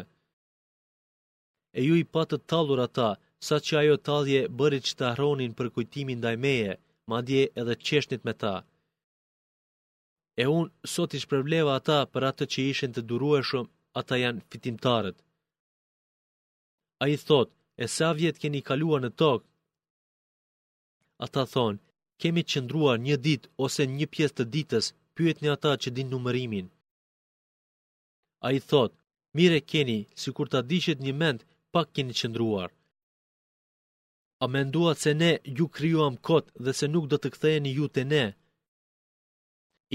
E 1.78 1.80
ju 1.88 1.94
i 2.04 2.10
patë 2.14 2.38
talur 2.50 2.80
ata, 2.88 3.10
sa 3.48 3.56
që 3.66 3.74
ajo 3.82 3.96
talje 4.10 4.42
bërit 4.60 4.84
që 4.88 4.94
të 4.98 5.04
ahronin 5.12 5.52
për 5.58 5.68
kujtimin 5.76 6.20
dajmeje, 6.26 6.74
ma 7.10 7.18
dje 7.28 7.42
edhe 7.60 7.76
qeshnit 7.86 8.22
me 8.28 8.34
ta. 8.42 8.56
E 10.42 10.44
unë 10.58 10.72
sot 10.94 11.12
i 11.18 11.22
prevleva 11.32 11.72
ata 11.80 12.00
për 12.14 12.24
atë 12.30 12.46
që 12.52 12.60
ishen 12.72 12.92
të 12.94 13.02
durueshëm, 13.10 13.66
ata 14.00 14.14
janë 14.24 14.44
fitimtarët. 14.52 15.18
A 17.04 17.06
i 17.16 17.18
thot, 17.28 17.50
e 17.84 17.86
sa 17.96 18.08
vjetë 18.20 18.42
keni 18.42 18.62
kaluar 18.70 19.02
në 19.04 19.12
tokë? 19.22 19.46
Ata 21.26 21.44
thonë, 21.54 21.82
kemi 22.22 22.44
qëndruar 22.52 22.98
një 23.06 23.16
dit 23.28 23.44
ose 23.66 23.82
një 23.98 24.08
pjesë 24.14 24.36
të 24.38 24.44
ditës, 24.56 24.86
pyet 25.16 25.38
një 25.42 25.50
ata 25.58 25.72
që 25.82 25.90
din 25.98 26.12
numërimin 26.14 26.68
a 28.48 28.52
i 28.58 28.60
thot, 28.70 28.92
mire 29.38 29.60
keni, 29.72 30.00
si 30.22 30.30
kur 30.36 30.48
ta 30.52 30.60
dishet 30.72 31.00
një 31.06 31.14
mend, 31.22 31.40
pak 31.74 31.88
keni 31.96 32.14
qëndruar. 32.20 32.70
A 34.44 34.46
menduat 34.56 34.98
se 35.04 35.12
ne 35.22 35.32
ju 35.58 35.66
kryuam 35.76 36.16
kot 36.28 36.46
dhe 36.66 36.72
se 36.80 36.86
nuk 36.94 37.06
do 37.12 37.18
të 37.20 37.28
këthejeni 37.34 37.72
ju 37.78 37.88
të 37.96 38.04
ne? 38.14 38.26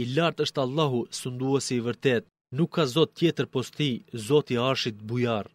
I 0.00 0.02
lartë 0.14 0.42
është 0.46 0.60
Allahu 0.66 1.00
sunduosi 1.20 1.72
i 1.78 1.84
vërtet, 1.86 2.24
nuk 2.58 2.70
ka 2.76 2.84
zot 2.94 3.10
tjetër 3.18 3.46
posti, 3.54 3.90
zot 4.28 4.46
i 4.54 4.56
arshit 4.70 4.96
bujar. 5.08 5.46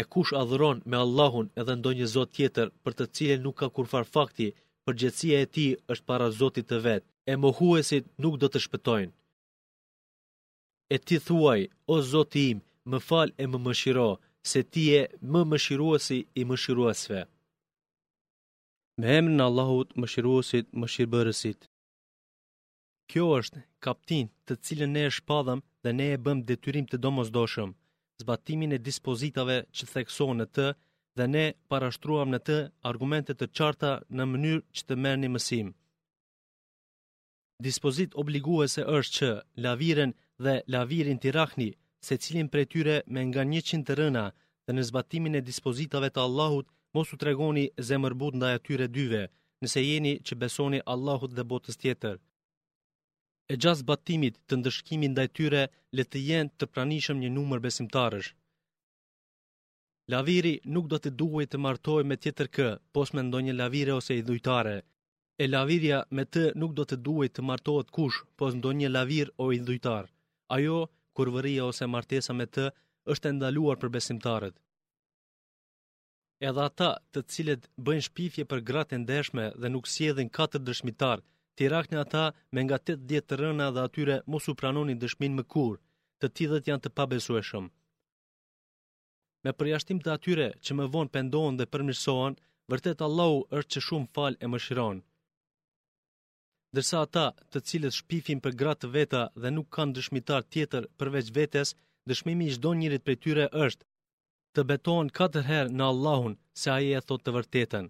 E 0.00 0.02
kush 0.12 0.32
adhëron 0.42 0.78
me 0.90 0.96
Allahun 1.04 1.46
edhe 1.60 1.74
ndonjë 1.78 2.06
zot 2.16 2.30
tjetër 2.36 2.66
për 2.82 2.92
të 2.96 3.04
cilë 3.14 3.42
nuk 3.44 3.56
ka 3.60 3.68
kurfar 3.76 4.06
fakti, 4.14 4.48
përgjëtsia 4.84 5.36
e 5.44 5.46
ti 5.54 5.66
është 5.92 6.06
para 6.10 6.26
zotit 6.40 6.66
të 6.68 6.78
vetë, 6.86 7.06
e 7.30 7.32
mohuesit 7.44 8.04
nuk 8.22 8.34
do 8.42 8.48
të 8.50 8.58
shpëtojnë 8.66 9.12
e 10.94 10.98
ti 11.06 11.16
thuaj, 11.26 11.60
o 11.94 11.96
Zoti 12.10 12.44
im, 12.52 12.58
më 12.90 12.98
fal 13.08 13.28
e 13.42 13.44
më 13.52 13.58
mëshiro, 13.66 14.10
se 14.50 14.60
ti 14.72 14.84
e 15.00 15.02
më 15.32 15.40
mëshiruesi 15.50 16.18
i 16.40 16.42
mëshiruesve. 16.50 17.20
Me 19.00 19.08
emrin 19.18 19.36
në 19.38 19.44
Allahut 19.50 19.90
mëshiruesit 20.02 20.66
mëshirëbërësit. 20.80 21.60
Kjo 23.10 23.24
është 23.40 23.60
kaptin 23.84 24.26
të 24.46 24.52
cilën 24.64 24.92
ne 24.94 25.02
e 25.08 25.14
shpadhëm 25.16 25.60
dhe 25.84 25.90
ne 25.98 26.06
e 26.14 26.18
bëm 26.24 26.38
detyrim 26.48 26.86
të 26.88 26.96
domosdoshëm, 27.04 27.70
zbatimin 28.20 28.76
e 28.76 28.84
dispozitave 28.88 29.56
që 29.76 29.84
theksohen 29.92 30.38
në 30.40 30.46
të 30.56 30.66
dhe 31.18 31.24
ne 31.34 31.44
parashtruam 31.70 32.28
në 32.32 32.40
të 32.46 32.58
argumentet 32.90 33.36
të 33.40 33.46
qarta 33.58 33.92
në 34.16 34.24
mënyrë 34.32 34.64
që 34.76 34.82
të 34.88 34.94
merë 35.04 35.20
një 35.22 35.30
mësim. 35.34 35.68
Dispozit 37.66 38.10
obliguese 38.22 38.82
është 38.98 39.14
që 39.18 39.28
laviren 39.64 40.12
dhe 40.44 40.54
lavirin 40.72 41.18
tirahni, 41.22 41.68
se 42.06 42.14
cilin 42.22 42.48
për 42.52 42.62
tyre 42.74 42.96
me 43.14 43.20
nga 43.30 43.42
një 43.52 43.60
qinë 43.70 43.86
të 43.88 43.94
rëna 44.00 44.20
dhe 44.66 44.72
në 44.76 44.82
zbatimin 44.90 45.34
e 45.40 45.46
dispozitave 45.50 46.08
të 46.12 46.20
Allahut, 46.26 46.66
mos 46.96 47.12
u 47.14 47.18
tregoni 47.22 47.64
zemërbut 47.88 48.34
nda 48.38 48.48
e 48.56 48.60
tyre 48.68 48.86
dyve, 48.96 49.22
nëse 49.62 49.80
jeni 49.88 50.12
që 50.28 50.38
besoni 50.44 50.80
Allahut 50.94 51.32
dhe 51.38 51.44
botës 51.52 51.76
tjetër. 51.82 52.16
E 53.52 53.54
gjatë 53.62 53.80
zbatimit 53.82 54.34
të 54.48 54.54
ndërshkimin 54.60 55.12
nda 55.12 55.22
e 55.28 55.32
tyre, 55.38 55.62
le 55.96 56.02
të 56.10 56.18
jenë 56.28 56.54
të 56.58 56.70
pranishëm 56.74 57.18
një 57.24 57.30
numër 57.36 57.60
besimtarësh. 57.66 58.30
Laviri 60.14 60.54
nuk 60.74 60.86
do 60.92 60.98
të 61.02 61.10
duhej 61.20 61.46
të 61.50 61.58
martohej 61.66 62.06
me 62.10 62.16
tjetër 62.22 62.48
kë, 62.56 62.68
pos 62.94 63.12
me 63.14 63.22
ndonjë 63.28 63.54
lavire 63.60 63.92
ose 64.00 64.16
i 64.18 64.24
dhujtare. 64.28 64.76
E 65.42 65.44
lavirja 65.52 65.98
me 66.16 66.24
të 66.32 66.44
nuk 66.60 66.72
do 66.78 66.84
të 66.88 66.96
duhej 67.06 67.28
të 67.32 67.44
martohet 67.50 67.90
kush, 67.96 68.18
pos 68.38 68.56
ndonjë 68.60 68.88
lavir 68.96 69.28
o 69.44 69.50
i 69.56 69.60
dhujtar 69.68 70.08
ajo 70.54 70.80
kurvëria 71.18 71.62
ose 71.70 71.86
martesa 71.94 72.32
me 72.40 72.46
të 72.54 72.66
është 73.12 73.28
e 73.30 73.34
ndaluar 73.36 73.76
për 73.82 73.92
besimtarët. 73.96 74.56
Edhe 76.48 76.62
ata 76.68 76.88
të 77.12 77.22
cilët 77.32 77.68
bëjnë 77.86 78.04
shpifje 78.08 78.44
për 78.50 78.60
gratë 78.70 78.96
e 78.96 79.00
ndeshme 79.02 79.44
dhe 79.60 79.68
nuk 79.72 79.90
sjedhin 79.94 80.30
katër 80.38 80.62
dëshmitar, 80.68 81.18
të 81.56 81.68
rakhni 81.74 81.96
ata 82.02 82.24
me 82.54 82.64
nga 82.64 82.78
8 82.82 83.06
djetë 83.10 83.28
të 83.30 83.36
rëna 83.40 83.66
dhe 83.74 83.84
atyre 83.88 84.16
mos 84.32 84.48
u 84.50 84.54
pranoni 84.60 84.98
dëshmin 85.02 85.36
më 85.38 85.44
kur, 85.54 85.76
të 86.20 86.26
tjithet 86.34 86.68
janë 86.70 86.84
të 86.84 86.94
pabesueshëm. 86.98 87.66
Me 89.44 89.50
përjashtim 89.58 90.00
të 90.04 90.10
atyre 90.16 90.48
që 90.64 90.72
më 90.78 90.84
vonë 90.94 91.12
pendohen 91.16 91.58
dhe 91.60 91.70
përmirësohen, 91.72 92.38
vërtet 92.72 93.04
Allahu 93.06 93.38
është 93.58 93.70
që 93.76 93.84
shumë 93.88 94.12
falë 94.16 94.40
e 94.44 94.46
më 94.52 94.58
shironë 94.66 95.02
dërsa 96.76 96.98
ata 97.06 97.26
të 97.52 97.58
cilët 97.68 97.96
shpifin 98.00 98.38
për 98.42 98.52
gratë 98.60 98.88
veta 98.96 99.22
dhe 99.42 99.50
nuk 99.54 99.68
kanë 99.76 99.94
dëshmitar 99.96 100.42
tjetër 100.52 100.84
përveç 100.98 101.30
vetes, 101.38 101.68
dëshmimi 102.08 102.46
i 102.46 102.52
shdo 102.56 102.74
njërit 102.80 103.04
për 103.06 103.16
tyre 103.24 103.46
është 103.66 103.86
të 104.56 104.62
betohen 104.70 105.08
katër 105.18 105.44
herë 105.50 105.74
në 105.78 105.84
Allahun 105.92 106.34
se 106.62 106.68
aje 106.76 106.92
e 106.98 107.00
thot 107.08 107.22
të 107.24 107.34
vërtetën. 107.36 107.86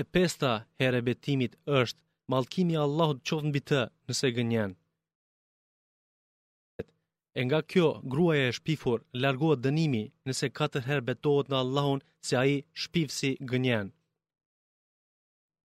E 0.00 0.02
pesta 0.16 0.52
herë 0.80 1.00
e 1.00 1.06
betimit 1.08 1.58
është 1.80 2.00
malkimi 2.32 2.76
Allahut 2.84 3.24
qovën 3.28 3.52
bitë 3.56 3.82
nëse 4.08 4.30
gënjen. 4.36 4.72
E 7.38 7.42
nga 7.46 7.60
kjo, 7.70 7.88
gruaja 8.12 8.46
e 8.48 8.56
shpifur 8.58 8.98
largohet 9.22 9.60
dënimi 9.66 10.04
nëse 10.28 10.52
katër 10.58 10.84
herë 10.88 11.06
betohet 11.08 11.50
në 11.50 11.56
Allahun 11.62 12.04
se 12.26 12.34
aje 12.42 12.58
shpifsi 12.84 13.30
gënjen 13.50 13.86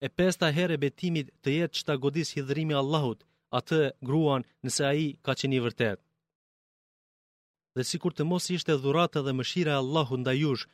e 0.05 0.09
pesta 0.17 0.49
herë 0.57 0.77
e 0.79 0.83
betimit 0.85 1.29
të 1.45 1.55
jetë 1.59 1.77
që 1.79 1.87
ta 1.89 1.97
godis 2.05 2.31
hidrimi 2.37 2.77
Allahut, 2.83 3.23
atë 3.59 3.79
gruan 4.09 4.47
nëse 4.65 4.91
i 5.05 5.07
ka 5.25 5.35
qeni 5.41 5.61
vërtet. 5.65 6.01
Dhe 7.77 7.85
si 7.89 8.01
kur 8.03 8.13
të 8.15 8.25
mos 8.31 8.49
ishte 8.57 8.77
dhurata 8.83 9.21
dhe 9.27 9.37
mëshira 9.39 9.77
Allahut 9.83 10.21
nda 10.23 10.35
jush, 10.43 10.65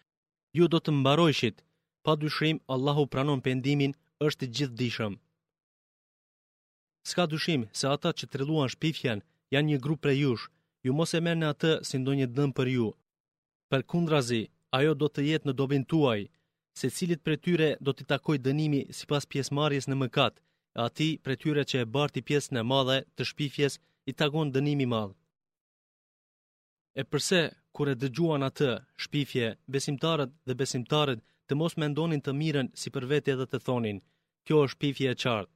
ju 0.56 0.66
do 0.74 0.78
të 0.82 0.90
mbarojshit, 1.00 1.56
pa 2.04 2.12
dyshim 2.22 2.56
Allahu 2.74 3.04
pranon 3.12 3.40
pendimin 3.46 3.92
është 4.26 4.48
gjithë 4.56 4.78
dishëm. 4.80 5.14
Ska 7.10 7.22
dushim 7.32 7.62
se 7.78 7.86
ata 7.96 8.10
që 8.18 8.24
të 8.28 8.36
rëluan 8.40 8.70
shpifjen 8.74 9.20
janë 9.54 9.68
një 9.70 9.78
grupë 9.84 10.02
prej 10.04 10.18
jush, 10.22 10.44
ju 10.84 10.92
mos 10.98 11.10
e 11.14 11.20
merë 11.26 11.40
në 11.40 11.46
atë 11.52 11.72
si 11.88 11.98
ndonjë 12.00 12.30
dëmë 12.36 12.56
për 12.58 12.68
ju. 12.76 12.88
Për 13.70 13.82
kundrazi, 13.90 14.42
ajo 14.78 14.92
do 15.02 15.06
të 15.10 15.20
jetë 15.30 15.46
në 15.48 15.52
dobin 15.60 15.84
tuaj, 15.92 16.20
se 16.78 16.88
cilit 16.92 17.20
për 17.26 17.36
tyre 17.44 17.68
do 17.86 17.92
t'i 17.96 18.04
takoj 18.12 18.36
dënimi 18.46 18.80
si 18.96 19.04
pas 19.10 19.24
pjesë 19.32 19.54
marjes 19.58 19.86
në 19.88 19.96
mëkat, 20.02 20.34
ati 20.86 21.08
për 21.24 21.34
tyre 21.42 21.62
që 21.70 21.76
e 21.82 21.90
barti 21.94 22.20
pjesë 22.28 22.52
në 22.54 22.62
madhe 22.72 22.98
të 23.16 23.22
shpifjes 23.30 23.78
i 24.10 24.12
takon 24.20 24.50
dënimi 24.56 24.86
madhe. 24.92 25.16
E 27.00 27.02
përse, 27.10 27.40
kur 27.74 27.88
e 27.92 27.94
dëgjuan 28.02 28.44
atë, 28.48 28.70
shpifje, 29.04 29.48
besimtarët 29.72 30.30
dhe 30.46 30.54
besimtarët 30.60 31.20
të 31.48 31.52
mos 31.60 31.74
mendonin 31.80 32.22
të 32.22 32.32
mirën 32.40 32.68
si 32.80 32.92
për 32.94 33.04
vete 33.12 33.32
edhe 33.34 33.46
të 33.48 33.58
thonin, 33.66 34.02
kjo 34.46 34.56
është 34.64 34.74
shpifje 34.76 35.08
e 35.10 35.16
qartë. 35.22 35.52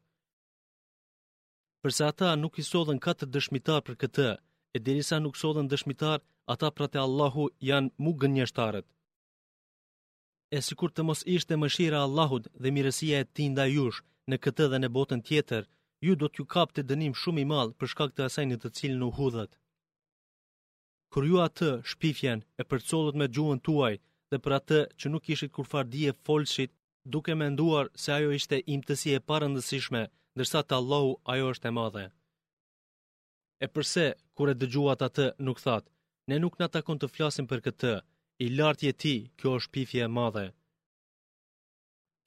Përse 1.83 2.03
ata 2.13 2.31
nuk 2.43 2.55
i 2.61 2.65
sodhen 2.71 3.01
katër 3.07 3.29
dëshmitar 3.35 3.81
për 3.87 3.97
këtë, 4.03 4.29
e 4.77 4.79
dirisa 4.87 5.17
nuk 5.21 5.37
sodhen 5.43 5.69
dëshmitar, 5.73 6.19
ata 6.53 6.69
prate 6.77 6.99
Allahu 7.05 7.45
janë 7.69 7.93
mu 8.05 8.13
njështarët 8.37 8.87
e 10.55 10.59
si 10.67 10.75
kur 10.79 10.91
të 10.93 11.03
mos 11.07 11.21
ishte 11.37 11.59
mëshira 11.63 11.75
shira 12.01 12.05
Allahut 12.07 12.47
dhe 12.63 12.73
mirësia 12.77 13.19
e 13.25 13.31
ti 13.35 13.45
nda 13.51 13.65
jush 13.77 13.99
në 14.31 14.37
këtë 14.47 14.65
dhe 14.73 14.79
në 14.81 14.89
botën 14.97 15.21
tjetër, 15.29 15.63
ju 16.07 16.15
do 16.23 16.27
t'ju 16.33 16.45
kap 16.55 16.69
të 16.75 16.83
dënim 16.91 17.15
shumë 17.21 17.43
i 17.45 17.47
malë 17.53 17.75
për 17.79 17.87
shkak 17.93 18.11
të 18.15 18.21
asajnit 18.29 18.61
të 18.65 18.69
cilë 18.79 18.99
në 19.03 19.09
hudhët. 19.19 19.53
Kër 21.13 21.25
ju 21.31 21.39
atë 21.47 21.69
shpifjen 21.93 22.41
e 22.61 22.63
përcolot 22.71 23.19
me 23.21 23.27
gjuën 23.37 23.61
tuaj 23.67 23.95
dhe 24.31 24.39
për 24.45 24.53
atë 24.59 24.81
që 24.99 25.07
nuk 25.13 25.31
ishit 25.35 25.55
kur 25.55 25.67
far 25.73 25.87
dje 25.93 26.17
folshit, 26.27 26.73
duke 27.15 27.33
me 27.39 27.49
nduar 27.55 27.87
se 28.03 28.09
ajo 28.19 28.31
ishte 28.39 28.61
imtësi 28.75 29.11
e 29.19 29.25
parëndësishme, 29.31 30.03
dërsa 30.39 30.61
të 30.65 30.75
Allahu 30.81 31.11
ajo 31.35 31.47
është 31.55 31.69
e 31.71 31.73
madhe. 31.79 32.07
E 33.65 33.67
përse, 33.75 34.07
kur 34.35 34.51
e 34.53 34.59
dëgjuat 34.61 35.01
atë 35.09 35.27
nuk 35.47 35.59
thatë, 35.67 35.91
ne 36.31 36.37
nuk 36.43 36.55
në 36.61 36.67
takon 36.77 36.99
të 37.01 37.07
flasim 37.15 37.47
për 37.51 37.61
këtë, 37.67 37.95
i 38.45 38.49
lartë 38.57 38.87
je 38.89 38.93
ti, 39.03 39.15
kjo 39.39 39.51
është 39.61 39.73
pifje 39.75 40.05
e 40.07 40.11
madhe. 40.19 40.47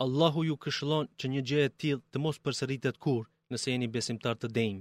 Allahu 0.05 0.43
ju 0.45 0.55
këshëllon 0.65 1.07
që 1.19 1.29
një 1.33 1.41
gjë 1.49 1.61
e 1.67 1.71
tillë 1.81 2.03
të 2.11 2.21
mos 2.23 2.37
përsëritet 2.45 2.99
kur, 3.03 3.23
nëse 3.51 3.71
jeni 3.71 3.87
besimtar 3.95 4.35
të 4.37 4.47
denj. 4.57 4.79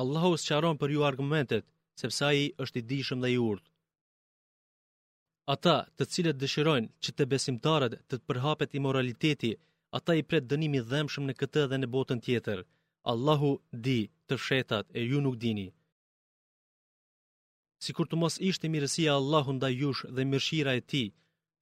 Allahu 0.00 0.30
qaron 0.46 0.76
për 0.80 0.92
ju 0.94 1.00
argumentet, 1.10 1.64
sepse 2.00 2.22
ai 2.30 2.46
është 2.64 2.78
i 2.80 2.86
dijshëm 2.90 3.20
dhe 3.22 3.30
i 3.34 3.38
urtë. 3.50 3.68
Ata 5.54 5.76
të 5.96 6.04
cilët 6.12 6.40
dëshirojnë 6.40 6.90
që 7.04 7.10
të 7.16 7.24
besimtarët 7.32 7.98
të 8.08 8.16
të 8.16 8.24
përhapet 8.28 8.74
i 8.78 8.82
moraliteti, 8.86 9.52
ata 9.98 10.12
i 10.20 10.24
pret 10.28 10.48
dënimi 10.50 10.80
dhemshëm 10.90 11.24
në 11.28 11.34
këtë 11.40 11.62
dhe 11.70 11.78
në 11.82 11.88
botën 11.96 12.20
tjetër. 12.26 12.58
Allahu 13.12 13.52
di 13.86 14.00
të 14.28 14.34
fshetat 14.42 14.86
e 14.98 15.00
ju 15.12 15.20
nuk 15.24 15.36
dini 15.44 15.68
si 17.82 17.92
kur 17.96 18.08
të 18.10 18.16
mos 18.22 18.36
ishte 18.50 18.68
mirësia 18.74 19.12
Allahu 19.20 19.52
nda 19.56 19.68
jush 19.80 20.00
dhe 20.14 20.24
mirëshira 20.30 20.72
e 20.80 20.82
ti, 20.90 21.02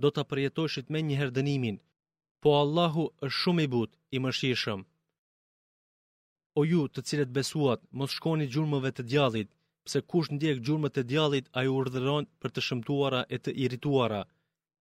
do 0.02 0.08
të 0.12 0.22
përjetoshit 0.30 0.90
me 0.92 1.02
një 1.08 1.16
herdënimin, 1.20 1.76
po 2.42 2.50
Allahu 2.62 3.04
është 3.26 3.40
shumë 3.40 3.66
i 3.66 3.70
but, 3.74 3.90
i 4.16 4.18
mëshishëm. 4.24 4.84
O 6.58 6.62
ju 6.70 6.82
të 6.94 7.04
cilët 7.08 7.34
besuat, 7.38 7.80
mos 8.00 8.14
shkoni 8.16 8.46
gjurmëve 8.54 8.92
të 8.96 9.04
djallit, 9.10 9.50
pse 9.86 9.98
kush 10.10 10.30
ndjek 10.36 10.62
gjurmët 10.66 10.94
të 10.96 11.02
djallit 11.10 11.46
a 11.58 11.64
ju 11.66 11.74
urdhëron 11.80 12.24
për 12.40 12.52
të 12.54 12.60
shëmtuara 12.66 13.20
e 13.34 13.38
të 13.44 13.54
irrituara. 13.64 14.22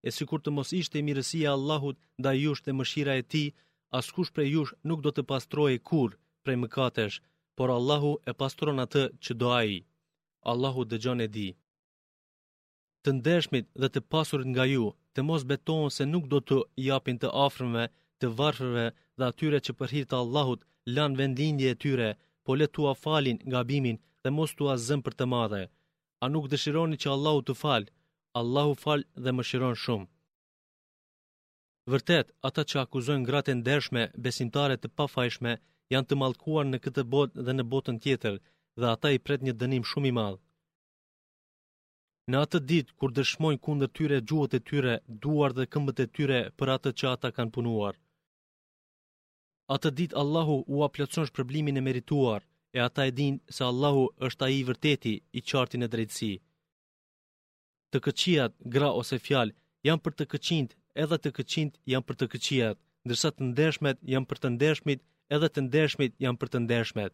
E 0.07 0.09
si 0.15 0.23
kur 0.29 0.39
të 0.43 0.51
mos 0.55 0.69
ishte 0.79 0.99
i 1.01 1.05
mirësia 1.07 1.51
Allahut 1.57 1.97
nda 2.19 2.31
jush 2.43 2.63
dhe 2.65 2.75
mëshira 2.79 3.13
e 3.21 3.23
ti, 3.31 3.43
as 3.99 4.07
kush 4.15 4.31
prej 4.35 4.49
jush 4.55 4.73
nuk 4.89 5.01
do 5.05 5.11
të 5.15 5.23
pastroje 5.31 5.83
kur 5.89 6.09
prej 6.43 6.57
mëkatesh, 6.63 7.17
por 7.57 7.67
Allahu 7.79 8.13
e 8.29 8.37
pastron 8.41 8.83
atë 8.85 9.03
që 9.23 9.33
do 9.41 9.47
aji. 9.61 9.79
Allahu 10.51 10.81
dëgjon 10.91 11.23
e 11.25 11.27
di. 11.35 11.47
Të 13.03 13.11
ndershmit 13.19 13.65
dhe 13.81 13.87
të 13.93 13.99
pasurit 14.13 14.49
nga 14.53 14.65
ju, 14.73 14.83
të 15.13 15.19
mos 15.29 15.43
betohen 15.51 15.91
se 15.97 16.03
nuk 16.13 16.25
do 16.33 16.39
të 16.49 16.57
japin 16.89 17.19
të 17.21 17.29
afrëmve, 17.45 17.85
të 18.19 18.27
varfërve 18.39 18.85
dhe 19.17 19.23
atyre 19.31 19.59
që 19.65 19.75
përhirë 19.79 20.09
të 20.11 20.15
Allahut 20.23 20.65
lan 20.95 21.17
vendlindje 21.21 21.69
e 21.73 21.79
tyre, 21.83 22.09
po 22.45 22.51
le 22.57 22.67
tua 22.75 22.93
falin 23.03 23.37
nga 23.49 23.59
bimin 23.69 23.97
dhe 24.23 24.29
mos 24.37 24.51
tua 24.57 24.73
zëm 24.87 25.01
për 25.07 25.13
të 25.17 25.25
madhe. 25.33 25.63
A 26.23 26.25
nuk 26.33 26.45
dëshironi 26.51 26.99
që 27.03 27.09
Allahu 27.15 27.41
të 27.47 27.53
falë, 27.63 27.89
Allahu 28.41 28.73
fal 28.83 29.01
dhe 29.23 29.31
më 29.35 29.43
shiron 29.49 29.75
shumë. 29.83 30.09
Vërtet, 31.91 32.27
ata 32.49 32.61
që 32.69 32.75
akuzojnë 32.81 33.27
gratë 33.29 33.53
ndershme, 33.59 34.03
besimtare 34.25 34.75
të 34.79 34.87
pafajshme, 34.97 35.51
janë 35.93 36.07
të 36.09 36.15
malkuar 36.21 36.65
në 36.69 36.77
këtë 36.85 37.03
botë 37.13 37.41
dhe 37.45 37.53
në 37.57 37.63
botën 37.73 37.97
tjetër, 38.03 38.35
dhe 38.81 38.85
ata 38.95 39.09
i 39.15 39.19
pret 39.25 39.41
një 39.47 39.53
dënim 39.61 39.83
shumë 39.89 40.09
i 40.11 40.13
madh. 40.17 40.39
Në 42.31 42.37
atë 42.45 42.59
ditë 42.69 42.95
kur 42.99 43.11
dëshmojnë 43.17 43.61
kundër 43.65 43.91
tyre 43.97 44.17
gjuhët 44.29 44.55
e 44.57 44.61
tyre, 44.69 44.95
duar 45.23 45.51
dhe 45.57 45.67
këmbët 45.73 45.99
e 46.05 46.07
tyre 46.15 46.39
për 46.57 46.67
atë 46.75 46.89
që 46.99 47.05
ata 47.15 47.29
kanë 47.35 47.53
punuar. 47.57 47.95
Atë 49.75 49.89
ditë 49.99 50.17
Allahu 50.23 50.55
u 50.75 50.81
aplacon 50.87 51.29
shpërblimin 51.29 51.79
e 51.81 51.85
merituar, 51.87 52.41
e 52.77 52.79
ata 52.87 53.05
e 53.09 53.11
dinë 53.19 53.53
se 53.55 53.63
Allahu 53.71 54.03
është 54.27 54.43
ai 54.47 54.55
i 54.59 54.65
vërteti 54.69 55.13
i 55.39 55.45
qartë 55.49 55.77
në 55.79 55.87
drejtësi. 55.93 56.31
Të 57.91 58.01
këqijat, 58.07 58.53
gra 58.73 58.89
ose 59.01 59.19
fjalë, 59.27 59.55
janë 59.87 60.03
për 60.05 60.13
të 60.19 60.25
këqijt, 60.33 60.71
edhe 61.03 61.17
të 61.21 61.29
këqijt 61.37 61.73
janë 61.93 62.07
për 62.09 62.15
të 62.19 62.25
këqijat, 62.33 62.77
ndërsa 63.07 63.29
të 63.33 63.41
ndershmet 63.51 63.97
janë 64.13 64.29
për 64.29 64.39
të 64.43 64.49
ndershmit, 64.57 65.01
edhe 65.35 65.49
të 65.53 65.59
ndershmit 65.69 66.13
janë 66.25 66.39
për 66.41 66.49
të 66.53 66.59
ndershmet. 66.65 67.13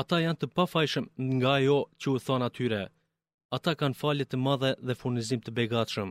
Ata 0.00 0.16
janë 0.20 0.36
të 0.40 0.46
pafajshëm 0.58 1.04
nga 1.36 1.52
jo 1.64 1.76
që 2.00 2.10
u 2.14 2.18
thonë 2.26 2.46
atyre. 2.50 2.80
Ata 3.58 3.72
kanë 3.82 3.96
falje 4.00 4.26
të 4.28 4.40
madhe 4.46 4.72
dhe 4.88 4.96
furnizim 5.02 5.40
të 5.44 5.54
begatëshëm. 5.58 6.10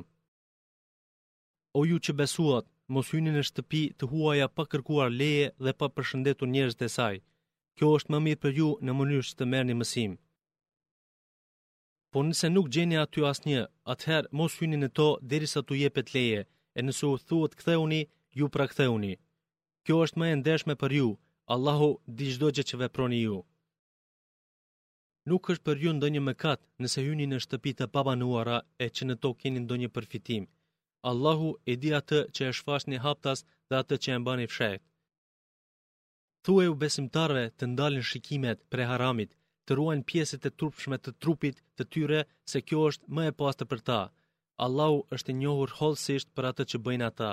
O 1.78 1.82
ju 1.90 2.00
që 2.06 2.16
besuat, 2.22 2.66
mos 2.96 3.12
hyni 3.14 3.34
në 3.36 3.44
shtëpi 3.50 3.82
të 4.00 4.10
huaja 4.14 4.48
pa 4.56 4.66
kërkuar 4.72 5.10
leje 5.20 5.48
dhe 5.66 5.76
pa 5.80 5.92
përshëndetur 5.96 6.50
njerëzit 6.56 6.82
e 6.88 6.90
saj. 6.96 7.16
Kjo 7.78 7.88
është 7.98 8.12
më 8.16 8.20
mirë 8.26 8.42
për 8.46 8.58
ju 8.62 8.70
në 8.88 8.92
mënyrë 8.98 9.28
që 9.30 9.34
të 9.42 9.46
merrni 9.54 9.76
mësim. 9.82 10.12
Por 12.12 12.24
nëse 12.30 12.50
nuk 12.56 12.72
gjeni 12.74 12.98
aty 13.04 13.22
asnjë, 13.32 13.66
atëherë 13.94 14.32
mos 14.40 14.54
hyni 14.62 14.78
në 14.82 14.90
to 14.98 15.08
derisa 15.34 15.62
tu 15.68 15.74
jepet 15.84 16.14
leje, 16.18 16.42
e 16.78 16.80
nëse 16.88 17.04
u 17.14 17.18
thuhet 17.28 17.54
ktheuni, 17.62 18.02
ju 18.40 18.48
pra 18.56 18.66
ktheuni. 18.72 19.14
Kjo 19.86 19.96
është 20.08 20.20
më 20.22 20.30
e 20.34 20.38
ndershme 20.42 20.76
për 20.82 20.92
ju. 21.02 21.10
Allahu 21.54 21.90
di 22.18 22.32
çdo 22.34 22.48
gjë 22.58 22.64
që 22.70 22.80
veproni 22.86 23.20
ju. 23.28 23.42
Nuk 25.30 25.48
është 25.52 25.66
për 25.68 25.80
ju 25.84 25.92
ndonjë 25.98 26.20
mëkat 26.24 26.62
nëse 26.86 27.04
hyni 27.06 27.26
në 27.30 27.38
shtëpi 27.46 27.72
të 27.78 27.86
pabanuara 27.94 28.58
e 28.86 28.88
që 28.98 29.06
në 29.08 29.16
tokë 29.26 29.42
keni 29.46 29.62
ndonjë 29.64 29.90
përfitim. 29.96 30.44
Allahu 31.12 31.48
e 31.72 31.74
di 31.84 31.94
atë 32.00 32.20
që 32.38 32.42
e 32.50 32.78
një 32.94 33.00
haptas 33.06 33.40
dhe 33.70 33.76
atë 33.82 33.96
që 34.04 34.10
e 34.16 34.18
mbani 34.22 34.46
fshehtë. 34.52 34.86
Thuaj 36.46 36.68
u 36.74 36.76
besimtarve 36.84 37.44
të 37.58 37.66
ndalin 37.72 38.06
shikimet 38.10 38.60
pre 38.74 38.84
haramit, 38.92 39.32
të 39.66 39.72
ruajnë 39.80 40.06
pjesët 40.12 40.46
e 40.50 40.56
trupshme 40.60 40.98
të 41.02 41.12
trupit 41.24 41.56
të 41.78 41.84
tyre 41.96 42.20
se 42.52 42.58
kjo 42.68 42.80
është 42.92 43.10
më 43.18 43.24
e 43.32 43.36
pastë 43.42 43.66
për 43.72 43.80
ta. 43.90 44.00
Allahu 44.66 45.00
është 45.18 45.32
i 45.34 45.38
njohur 45.42 45.74
holësisht 45.80 46.30
për 46.36 46.50
atë 46.52 46.64
që 46.72 46.84
bëjnë 46.86 47.08
ata. 47.10 47.32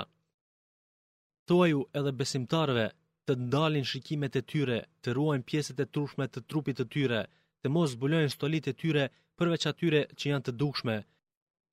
Thuaj 1.48 1.70
u 1.78 1.82
edhe 2.00 2.16
besimtarve 2.22 2.86
të 3.26 3.32
ndalin 3.44 3.86
shikimet 3.92 4.38
e 4.40 4.42
tyre, 4.52 4.78
të 5.02 5.08
ruajnë 5.18 5.48
pjesët 5.50 5.84
e 5.86 5.90
trupshme 5.94 6.30
të 6.34 6.46
trupit 6.50 6.80
të 6.80 6.86
tyre, 6.96 7.20
të 7.26 7.41
të 7.62 7.70
mos 7.74 7.92
zbulojnë 7.96 8.30
stolit 8.32 8.66
e 8.70 8.74
tyre 8.82 9.04
përveç 9.38 9.68
atyre 9.70 10.00
që 10.18 10.30
janë 10.32 10.44
të 10.48 10.54
dukshme, 10.62 10.96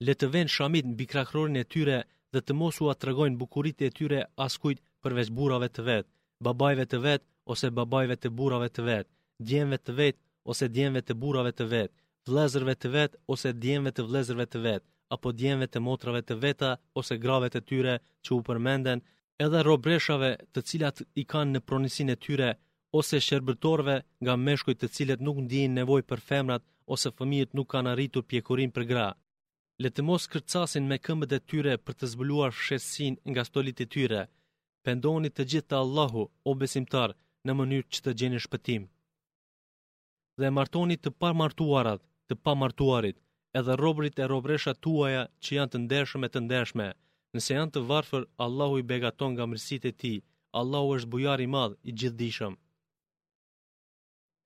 le 0.08 0.14
të 0.20 0.28
vend 0.34 0.54
shamit 0.56 0.86
në 0.90 0.96
bikrakrorin 1.00 1.60
e 1.62 1.66
tyre 1.74 1.98
dhe 2.34 2.42
të 2.46 2.54
mos 2.60 2.78
u 2.84 2.90
atërgojnë 2.94 3.40
bukurit 3.42 3.82
e 3.88 3.90
tyre 3.98 4.20
askujt 4.46 4.84
përveç 5.04 5.32
burave 5.38 5.70
të 5.76 5.86
vetë, 5.90 6.10
babajve 6.46 6.86
të 6.92 7.00
vetë 7.08 7.26
ose 7.54 7.72
babajve 7.80 8.16
të 8.22 8.30
burave 8.40 8.70
të 8.76 8.86
vetë, 8.90 9.10
djemve 9.50 9.78
të 9.86 9.96
vetë 10.00 10.20
ose 10.52 10.70
djemve 10.76 11.02
të 11.08 11.18
burave 11.24 11.52
të 11.58 11.66
vetë, 11.74 11.96
vlezërve 12.30 12.76
të 12.82 12.90
vetë 12.96 13.20
ose 13.34 13.54
djemve 13.64 13.92
të 13.96 14.06
vlezërve 14.10 14.46
të 14.54 14.60
vetë, 14.68 14.88
apo 15.16 15.32
djemve 15.42 15.68
të 15.70 15.80
motrave 15.88 16.22
të 16.24 16.36
veta 16.44 16.74
ose 17.02 17.18
grave 17.24 17.50
të 17.54 17.62
tyre 17.70 17.96
që 18.24 18.36
u 18.38 18.42
përmenden, 18.50 19.02
edhe 19.46 19.64
robreshave 19.68 20.32
të 20.54 20.66
cilat 20.70 20.98
i 21.22 21.24
kanë 21.34 21.54
në 21.58 21.64
pronisin 21.70 22.14
e 22.14 22.20
tyre, 22.26 22.50
ose 22.92 23.20
shërbëtorve 23.22 23.96
nga 24.24 24.34
meshkujt 24.46 24.80
të 24.82 24.88
cilët 24.96 25.22
nuk 25.26 25.38
ndjejnë 25.46 25.76
nevojë 25.80 26.08
për 26.12 26.24
femrat 26.30 26.64
ose 26.96 27.12
fëmijët 27.18 27.52
nuk 27.58 27.68
kanë 27.74 27.92
arritur 27.94 28.24
pjekurin 28.30 28.72
për 28.76 28.86
gra. 28.92 29.08
Le 29.84 29.90
të 29.94 30.02
mos 30.08 30.26
kërcasin 30.32 30.88
me 30.90 30.98
këmbët 31.06 31.36
e 31.38 31.40
tyre 31.50 31.74
për 31.86 31.94
të 32.00 32.06
zbuluar 32.14 32.52
fshesin 32.60 33.16
nga 33.32 33.44
stolit 33.50 33.82
e 33.84 33.86
tyre. 33.94 34.22
Pendoni 34.86 35.30
të 35.34 35.44
gjithë 35.52 35.70
të 35.70 35.76
Allahu, 35.84 36.24
o 36.50 36.52
besimtar, 36.62 37.14
në 37.46 37.52
mënyrë 37.60 37.88
që 37.94 38.00
të 38.06 38.12
gjeni 38.20 38.42
shpëtim. 38.46 38.84
Dhe 40.40 40.50
martoni 40.58 40.98
të 41.00 41.10
par 41.22 41.36
martuarat, 41.42 42.02
të 42.28 42.34
pa 42.44 42.54
martuarit, 42.62 43.18
edhe 43.60 43.76
robrit 43.84 44.18
e 44.24 44.30
robreshat 44.34 44.82
tuaja 44.86 45.24
që 45.44 45.52
janë 45.58 45.72
të 45.74 45.78
ndershme 45.86 46.28
të 46.32 46.40
ndershme. 46.48 46.88
Nëse 47.36 47.52
janë 47.56 47.72
të 47.74 47.84
varfër, 47.90 48.24
Allahu 48.46 48.80
i 48.82 48.88
begaton 48.92 49.32
nga 49.36 49.46
mërësit 49.52 49.84
e 49.92 49.94
ti, 50.02 50.16
Allahu 50.60 50.98
është 50.98 51.12
bujar 51.14 51.40
i 51.46 51.50
madh 51.56 51.76
i 51.90 51.96
gjithdishëm 52.02 52.54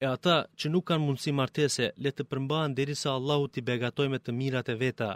e 0.04 0.06
ata 0.10 0.36
që 0.60 0.68
nuk 0.72 0.84
kanë 0.90 1.06
mundësi 1.08 1.32
martese 1.40 1.86
le 2.04 2.12
të 2.14 2.24
përmbahen 2.30 2.74
derisa 2.80 3.12
Allahu 3.18 3.46
t'i 3.54 3.62
beqatoj 3.70 4.08
me 4.12 4.20
të 4.22 4.32
mirat 4.40 4.72
e 4.74 4.76
veta. 4.84 5.12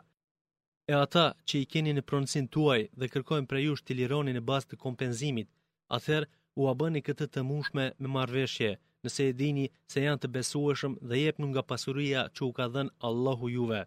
E 0.92 0.96
ata 1.06 1.26
që 1.48 1.56
i 1.60 1.66
keni 1.72 1.92
në 1.98 2.04
pronësin 2.10 2.48
tuaj 2.56 2.80
dhe 3.00 3.10
kërkojnë 3.14 3.50
prej 3.52 3.64
jush 3.66 3.84
të 3.84 3.98
lironi 4.00 4.36
në 4.38 4.44
bazë 4.50 4.70
të 4.70 4.80
kompenzimit, 4.86 5.50
atëherë 5.98 6.30
u 6.62 6.70
a 6.72 7.00
këtë 7.08 7.26
të 7.34 7.42
mundshme 7.50 7.86
me 8.02 8.14
marrëveshje, 8.16 8.70
nëse 9.04 9.22
e 9.32 9.36
dini 9.42 9.66
se 9.92 10.00
janë 10.06 10.22
të 10.22 10.28
besueshëm 10.38 10.94
dhe 11.10 11.16
jepni 11.26 11.46
nga 11.50 11.66
pasuria 11.72 12.22
që 12.36 12.42
u 12.50 12.52
ka 12.58 12.66
dhënë 12.74 12.96
Allahu 13.10 13.48
juve. 13.58 13.82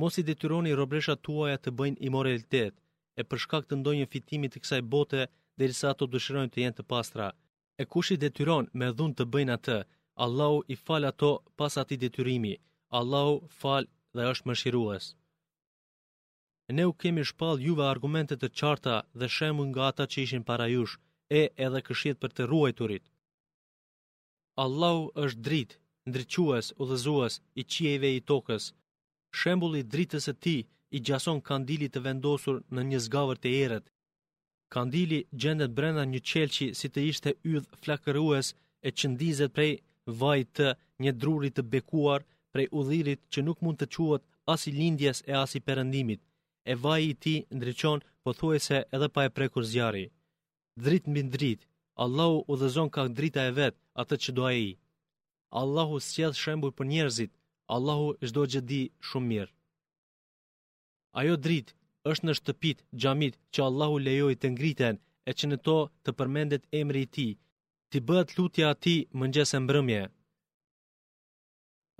Mos 0.00 0.14
i 0.20 0.26
detyroni 0.30 0.78
robreshat 0.80 1.24
tuaja 1.26 1.58
të 1.62 1.70
bëjnë 1.78 2.02
imoralitet, 2.06 2.74
e 3.20 3.22
për 3.28 3.38
shkak 3.44 3.64
të 3.66 3.74
ndonjë 3.80 4.10
fitimit 4.14 4.50
të 4.54 4.58
kësaj 4.62 4.82
bote, 4.94 5.22
derisa 5.58 5.86
ato 5.92 6.04
dëshirojnë 6.14 6.52
të 6.54 6.58
jenë 6.64 6.76
të 6.78 6.84
pastra 6.94 7.28
e 7.80 7.82
kush 7.92 8.10
i 8.14 8.16
detyron 8.22 8.64
me 8.78 8.86
dhun 8.98 9.12
të 9.16 9.24
bëjnë 9.34 9.54
atë, 9.56 9.76
Allahu 10.24 10.58
i 10.74 10.76
fal 10.86 11.02
ato 11.10 11.30
pas 11.58 11.74
atij 11.82 11.98
detyrimi. 12.02 12.54
Allahu 12.98 13.34
fal 13.60 13.84
dhe 14.16 14.22
është 14.32 14.46
mëshirues. 14.48 15.04
Ne 16.76 16.82
u 16.90 16.92
kemi 17.00 17.22
shpal 17.30 17.56
juve 17.68 17.84
argumente 17.92 18.34
të 18.38 18.48
qarta 18.58 18.96
dhe 19.18 19.26
shembuj 19.36 19.68
nga 19.70 19.82
ata 19.90 20.04
që 20.10 20.18
ishin 20.24 20.46
para 20.48 20.66
jush, 20.74 20.94
e 21.40 21.42
edhe 21.66 21.80
këshjet 21.86 22.16
për 22.22 22.30
të 22.34 22.42
ruajturit. 22.50 23.04
Allahu 24.64 25.04
është 25.24 25.42
dritë, 25.46 25.76
ndriçues, 26.08 26.66
udhëzues 26.82 27.32
i 27.60 27.62
qieve 27.72 28.08
i 28.18 28.24
tokës. 28.30 28.64
Shembulli 29.38 29.80
i 29.82 29.88
dritës 29.92 30.22
së 30.28 30.32
tij 30.44 30.60
i 30.96 30.98
gjason 31.06 31.38
kandilit 31.48 31.90
të 31.94 32.00
vendosur 32.08 32.56
në 32.74 32.80
një 32.90 32.98
zgavër 33.06 33.38
të 33.42 33.48
errët, 33.64 33.86
Kandili 34.70 35.16
gjendet 35.42 35.72
brenda 35.74 36.04
një 36.10 36.20
qelqi 36.30 36.66
si 36.80 36.88
të 36.94 37.02
ishte 37.12 37.30
ydh 37.54 37.70
flakërues 37.84 38.50
e 38.88 38.92
qëndizet 38.98 39.52
prej 39.56 39.72
vaj 40.20 40.40
të 40.56 40.68
një 41.04 41.12
drurit 41.22 41.56
të 41.56 41.62
bekuar 41.72 42.22
prej 42.54 42.68
udhirit 42.82 43.20
që 43.32 43.44
nuk 43.48 43.58
mund 43.66 43.80
të 43.82 43.86
quat 43.96 44.22
as 44.54 44.68
i 44.70 44.72
lindjes 44.76 45.24
e 45.30 45.34
as 45.42 45.56
i 45.58 45.62
perëndimit. 45.68 46.20
E 46.70 46.74
vaji 46.84 47.08
i 47.12 47.18
tij 47.22 47.40
ndriçon 47.56 47.98
pothuajse 48.24 48.76
edhe 48.94 49.08
pa 49.14 49.20
e 49.26 49.34
prekur 49.38 49.64
zjarri. 49.72 50.06
Drit 50.84 51.04
mbi 51.10 51.22
drit, 51.34 51.60
Allahu 52.04 52.36
udhëzon 52.52 52.88
ka 52.94 53.02
drita 53.18 53.40
e 53.48 53.52
vet 53.58 53.74
atë 54.00 54.14
që 54.22 54.30
doa 54.36 54.52
ai. 54.54 54.68
Allahu 55.60 55.96
sjell 56.10 56.34
shembull 56.42 56.76
për 56.78 56.86
njerëzit. 56.92 57.32
Allahu 57.76 58.06
çdo 58.28 58.42
gjë 58.52 58.62
di 58.70 58.80
shumë 59.08 59.28
mirë. 59.32 59.52
Ajo 61.20 61.34
dritë 61.46 61.74
është 62.12 62.26
në 62.28 62.34
shtëpit 62.38 62.78
gjamit 63.02 63.34
që 63.54 63.66
Allahu 63.68 63.96
lejoj 64.06 64.34
të 64.42 64.48
ngriten 64.54 64.96
e 65.28 65.30
që 65.38 65.44
në 65.50 65.56
to 65.66 65.76
të 66.04 66.14
përmendet 66.20 66.64
emri 66.80 67.04
ti, 67.16 67.28
ti 67.90 67.98
bëhet 68.08 68.34
lutja 68.38 68.66
ati 68.74 68.96
mëngjes 69.20 69.52
e 69.56 69.60
mbrëmje. 69.64 70.02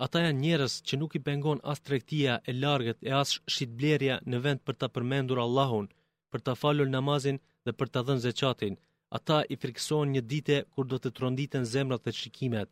Ata 0.04 0.18
janë 0.24 0.40
njerës 0.44 0.74
që 0.86 0.94
nuk 1.00 1.12
i 1.18 1.22
pengon 1.28 1.58
as 1.72 1.80
tregtia 1.86 2.34
e 2.48 2.52
largët 2.62 2.98
e 3.08 3.10
as 3.22 3.30
shqitblerja 3.52 4.14
në 4.30 4.36
vend 4.44 4.60
për 4.66 4.74
të 4.80 4.86
përmendur 4.94 5.42
Allahun, 5.46 5.90
për 6.32 6.40
të 6.44 6.52
falur 6.62 6.88
namazin 6.96 7.38
dhe 7.64 7.72
për 7.78 7.88
të 7.92 8.00
dhënë 8.06 8.24
zakatin. 8.26 8.74
Ata 9.18 9.36
i 9.52 9.56
frikson 9.62 10.12
një 10.14 10.22
dite 10.32 10.56
kur 10.72 10.84
do 10.90 10.96
të 11.02 11.10
tronditen 11.18 11.64
zemrat 11.74 12.04
dhe 12.06 12.12
shikimet. 12.20 12.68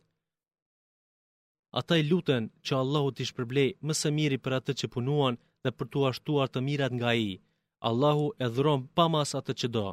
Ata 1.81 1.94
i 2.01 2.05
luten 2.11 2.44
që 2.66 2.79
Allahu 2.83 3.09
t'i 3.16 3.24
shpërblej 3.31 3.68
mëse 3.88 4.09
miri 4.18 4.38
për 4.44 4.53
atë 4.59 4.72
që 4.81 4.90
punuan 4.94 5.35
dhe 5.64 5.73
për 5.79 5.88
të 5.94 6.03
ashtuar 6.11 6.51
të 6.53 6.62
mirat 6.68 6.92
nga 6.99 7.12
i. 7.29 7.31
Allahu 7.88 8.27
e 8.44 8.47
dhron 8.55 8.83
pa 8.97 9.05
masat 9.14 9.44
atë 9.53 9.59
që 9.61 9.68
do. 9.77 9.87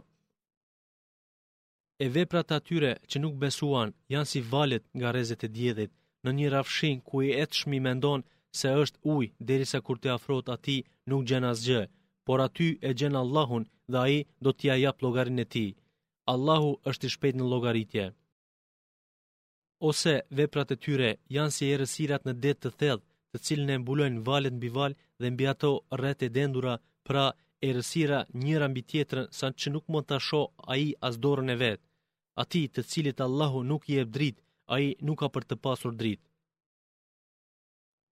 E 2.03 2.05
veprat 2.15 2.49
atyre 2.57 2.91
që 3.09 3.17
nuk 3.23 3.37
besuan 3.43 3.93
janë 4.13 4.29
si 4.31 4.41
valet 4.53 4.83
nga 4.97 5.09
rezet 5.17 5.41
e 5.47 5.49
djedhit, 5.55 5.91
në 6.23 6.29
një 6.37 6.47
rafshin 6.55 6.97
ku 7.07 7.15
i 7.27 7.35
etshmi 7.43 7.77
mendon 7.87 8.21
se 8.59 8.67
është 8.83 8.99
uj, 9.15 9.25
derisa 9.47 9.79
kur 9.85 9.97
të 9.99 10.09
afrot 10.17 10.47
ati 10.55 10.77
nuk 11.09 11.21
gjen 11.29 11.47
asgjë, 11.51 11.81
por 12.25 12.39
aty 12.47 12.69
e 12.89 12.91
gjen 12.99 13.19
Allahun 13.23 13.63
dhe 13.91 13.99
ai 14.07 14.17
do 14.43 14.51
t'ja 14.57 14.75
jap 14.83 14.97
llogarinë 15.03 15.41
e 15.45 15.49
tij. 15.53 15.71
Allahu 16.33 16.71
është 16.89 17.05
i 17.07 17.13
shpejtë 17.15 17.39
në 17.39 17.45
llogaritje. 17.51 18.05
Ose 19.89 20.13
veprat 20.37 20.69
e 20.75 20.77
tyre 20.83 21.09
janë 21.35 21.53
si 21.55 21.71
errësirat 21.73 22.23
në 22.25 22.33
det 22.43 22.55
të 22.59 22.69
thellë, 22.79 23.03
të 23.31 23.37
cilën 23.45 23.71
e 23.75 23.77
mbulojnë 23.81 24.23
valet 24.29 24.53
në 24.57 24.69
val, 24.77 24.93
dhe 25.19 25.27
mbi 25.31 25.45
ato 25.53 25.69
rrët 25.99 26.19
e 26.27 26.29
dendura 26.37 26.73
pra 27.07 27.25
e 27.67 27.69
rësira 27.77 28.19
njëra 28.43 28.65
mbi 28.71 28.81
tjetërën 28.91 29.27
sa 29.37 29.45
që 29.59 29.67
nuk 29.73 29.85
mund 29.93 30.07
të 30.09 30.17
sho 30.27 30.41
a 30.71 30.73
i 30.87 30.87
as 31.07 31.15
dorën 31.23 31.49
e 31.55 31.59
vetë. 31.63 31.83
A 32.41 32.43
ti 32.51 32.61
të 32.73 32.81
cilit 32.91 33.17
Allahu 33.27 33.59
nuk 33.71 33.83
je 33.95 34.01
për 34.05 34.11
dritë, 34.15 34.41
a 34.73 34.75
i 34.85 34.87
nuk 35.07 35.17
ka 35.21 35.27
për 35.33 35.43
të 35.47 35.55
pasur 35.63 35.91
dritë. 36.01 36.25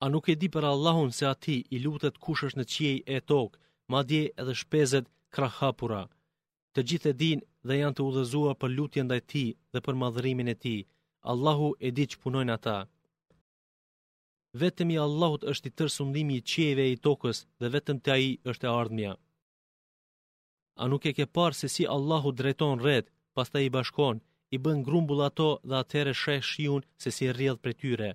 A 0.04 0.06
nuk 0.14 0.26
e 0.34 0.36
di 0.42 0.48
për 0.56 0.66
Allahun 0.74 1.12
se 1.18 1.26
a 1.34 1.36
ti 1.44 1.56
i 1.76 1.78
lutët 1.86 2.22
kushësh 2.26 2.56
në 2.58 2.64
qiej 2.74 2.98
e 3.16 3.18
tokë, 3.32 3.60
ma 3.92 4.00
dje 4.10 4.22
edhe 4.42 4.56
shpezet 4.62 5.06
krahapura. 5.34 6.02
Të 6.74 6.80
gjithë 6.90 7.10
e 7.14 7.18
din 7.24 7.40
dhe 7.68 7.74
janë 7.82 7.96
të 7.98 8.02
udhëzua 8.10 8.54
për 8.62 8.70
lutjën 8.78 9.08
dhe 9.12 9.18
ti 9.32 9.44
dhe 9.74 9.80
për 9.86 9.96
madhërimin 10.04 10.54
e 10.54 10.60
ti. 10.64 10.76
Allahu 11.32 11.68
e 11.88 11.90
di 11.98 12.06
që 12.12 12.20
punojnë 12.24 12.54
ata 12.58 12.78
vetëm 14.62 14.92
i 14.96 14.98
Allahut 15.06 15.46
është 15.52 15.68
i 15.68 15.74
tërë 15.80 15.94
sundimi 15.94 16.36
i 16.40 16.44
qieve 16.52 16.84
e 16.86 16.92
i 16.96 17.02
tokës 17.08 17.38
dhe 17.62 17.70
vetëm 17.76 17.98
të 18.04 18.10
aji 18.16 18.32
është 18.52 18.68
e 18.70 18.74
ardhmja. 18.82 19.14
A 20.82 20.84
nuk 20.92 21.06
e 21.10 21.14
ke 21.20 21.26
parë 21.38 21.58
se 21.62 21.68
si 21.76 21.84
Allahu 21.96 22.30
drejton 22.42 22.84
red, 22.88 23.06
pas 23.36 23.50
të 23.50 23.64
i 23.68 23.72
bashkon, 23.76 24.22
i 24.56 24.58
bën 24.64 24.84
grumbull 24.88 25.24
ato 25.30 25.50
dhe 25.70 25.76
atëre 25.84 26.14
shesh 26.22 26.50
shiun 26.54 26.82
se 27.04 27.10
si 27.16 27.32
rrjedh 27.32 27.62
për 27.64 27.74
tyre. 27.82 28.12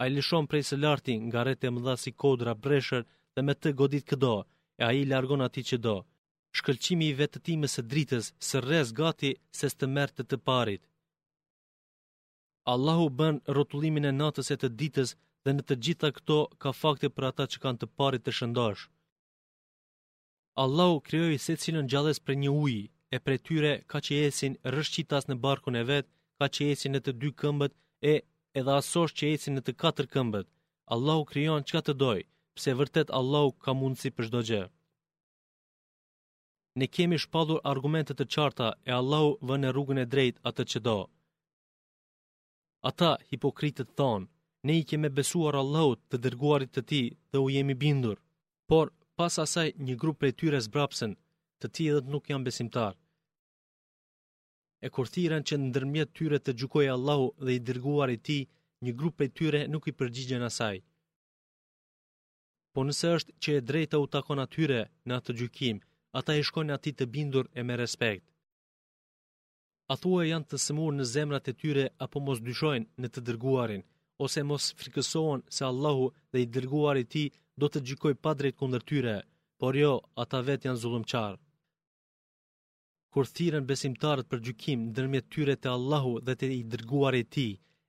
A 0.00 0.02
i 0.08 0.10
lëshon 0.14 0.48
prej 0.50 0.64
së 0.68 0.76
lartin 0.82 1.20
nga 1.28 1.44
red 1.46 1.64
e 1.66 1.70
mëdha 1.74 1.94
si 2.02 2.10
kodra 2.22 2.52
breshër 2.64 3.02
dhe 3.34 3.40
me 3.44 3.54
të 3.56 3.70
godit 3.78 4.04
këdo, 4.10 4.34
e 4.80 4.82
aji 4.88 5.04
largon 5.12 5.44
ati 5.48 5.62
që 5.68 5.76
do. 5.86 5.96
Shkëlqimi 6.58 7.06
i 7.10 7.18
vetëtimës 7.20 7.72
së 7.76 7.82
dritës 7.92 8.26
së 8.48 8.56
rrez 8.64 8.88
gati 9.00 9.30
se 9.58 9.66
së 9.72 9.78
të 9.80 9.86
mërë 9.94 10.14
të 10.16 10.22
të 10.30 10.36
parit. 10.48 10.82
Allahu 12.74 13.06
bën 13.18 13.36
rotullimin 13.56 14.08
e 14.10 14.14
natës 14.22 14.48
e 14.54 14.56
të 14.62 14.68
ditës 14.80 15.10
dhe 15.44 15.52
në 15.56 15.62
të 15.68 15.76
gjitha 15.84 16.08
këto 16.16 16.36
ka 16.62 16.70
fakte 16.80 17.08
për 17.16 17.26
ata 17.30 17.44
që 17.52 17.58
kanë 17.64 17.80
të 17.80 17.86
parit 17.98 18.22
të 18.26 18.32
shëndosh. 18.38 18.84
Allahu 20.64 21.00
krijoi 21.08 21.38
se 21.46 21.56
cilën 21.62 21.88
gjallës 21.92 22.20
për 22.26 22.38
një 22.42 22.50
ujë, 22.64 22.84
e 23.14 23.18
për 23.24 23.36
tyre 23.46 23.72
ka 23.90 23.98
që 24.04 24.12
jesin 24.22 24.54
rëshqitas 24.74 25.28
në 25.28 25.36
barkun 25.44 25.76
e 25.80 25.84
vetë, 25.90 26.10
ka 26.38 26.46
që 26.54 26.68
jesin 26.70 26.94
në 26.96 27.00
të 27.06 27.14
dy 27.22 27.30
këmbët, 27.40 27.74
e 28.12 28.14
edhe 28.58 28.72
asosh 28.80 29.12
që 29.18 29.30
jesin 29.32 29.58
në 29.58 29.62
të 29.66 29.74
katër 29.82 30.08
këmbët. 30.14 30.46
Allahu 30.94 31.24
krijon 31.30 31.66
që 31.66 31.72
ka 31.76 31.82
të 31.86 31.94
doj, 32.02 32.18
pse 32.56 32.74
vërtet 32.78 33.12
Allahu 33.18 33.50
ka 33.64 33.72
mundësi 33.80 34.10
për 34.16 34.28
shdo 34.28 34.40
gjë. 34.48 34.62
Ne 36.80 36.86
kemi 36.94 37.18
shpadur 37.22 37.60
argumentet 37.72 38.18
të 38.18 38.26
qarta 38.34 38.68
e 38.88 38.92
Allahu 39.00 39.30
vë 39.48 39.56
në 39.60 39.68
rrugën 39.74 40.00
e 40.04 40.08
drejt 40.14 40.40
atë 40.50 40.64
që 40.70 40.78
do. 40.88 40.98
Ata 42.90 43.10
hipokritët 43.30 43.90
thonë, 43.98 44.26
ne 44.64 44.78
i 44.78 44.84
keme 44.90 45.08
besuar 45.16 45.58
Allahut 45.60 46.00
të 46.10 46.18
dërguarit 46.26 46.70
të 46.74 46.82
ti 46.90 47.00
dhe 47.32 47.40
u 47.46 47.48
jemi 47.52 47.74
bindur. 47.82 48.16
Por, 48.70 48.92
pas 49.18 49.34
asaj 49.44 49.66
një 49.86 49.96
grup 50.02 50.18
për 50.20 50.28
e 50.30 50.34
tyre 50.42 50.60
zbrapsen, 50.66 51.12
të 51.60 51.66
ti 51.74 51.88
edhe 51.92 52.12
nuk 52.14 52.30
janë 52.32 52.44
besimtar. 52.48 52.96
E 54.86 54.88
kur 54.94 55.08
që 55.12 55.56
në 55.58 55.64
ndërmjet 55.68 56.10
tyre 56.18 56.38
të 56.40 56.56
gjukoj 56.60 56.86
Allahu 56.96 57.28
dhe 57.44 57.52
i 57.58 57.62
dërguarit 57.68 58.22
ti, 58.28 58.38
një 58.84 58.92
grup 59.00 59.14
për 59.18 59.28
e 59.28 59.34
tyre 59.38 59.60
nuk 59.72 59.84
i 59.90 59.94
përgjigjen 60.00 60.46
asaj. 60.50 60.76
Po 62.72 62.80
nëse 62.88 63.08
është 63.16 63.32
që 63.42 63.50
e 63.58 63.64
drejta 63.68 63.96
u 64.04 64.06
takon 64.16 64.42
atyre 64.44 64.80
në 65.06 65.12
atë 65.18 65.32
gjukim, 65.38 65.76
ata 66.18 66.30
i 66.40 66.44
shkojnë 66.48 66.72
ati 66.78 66.90
të 66.98 67.04
bindur 67.16 67.46
e 67.58 67.62
me 67.68 67.74
respekt. 67.82 68.24
thua 70.02 70.20
janë 70.32 70.48
të 70.50 70.56
sëmur 70.64 70.92
në 70.96 71.04
zemrat 71.14 71.50
e 71.52 71.58
tyre 71.60 71.84
apo 72.04 72.16
mos 72.26 72.38
dyshojnë 72.48 72.90
në 73.02 73.08
të 73.14 73.20
dërguarin, 73.28 73.82
ose 74.18 74.42
mos 74.50 74.66
frikësohen 74.78 75.42
se 75.56 75.64
Allahu 75.66 76.04
dhe 76.32 76.42
i 76.42 76.48
dërguar 76.56 76.98
i 77.00 77.04
ti 77.14 77.22
do 77.62 77.68
të 77.74 77.80
gjykoj 77.88 78.12
pa 78.24 78.34
drejt 78.40 78.56
kundër 78.60 78.84
tyre, 78.90 79.14
por 79.62 79.76
jo, 79.78 79.92
ata 80.24 80.40
vet 80.48 80.66
janë 80.68 80.80
zullumqarë. 80.82 81.40
Kur 83.14 83.26
thiren 83.38 83.66
besimtarët 83.70 84.30
për 84.30 84.40
gjykim 84.48 84.86
dërmjet 84.98 85.26
tyre 85.34 85.54
të 85.62 85.70
Allahu 85.76 86.14
dhe 86.26 86.34
të 86.38 86.50
i 86.54 86.60
dërguar 86.74 87.14
i 87.22 87.28
ti, 87.36 87.48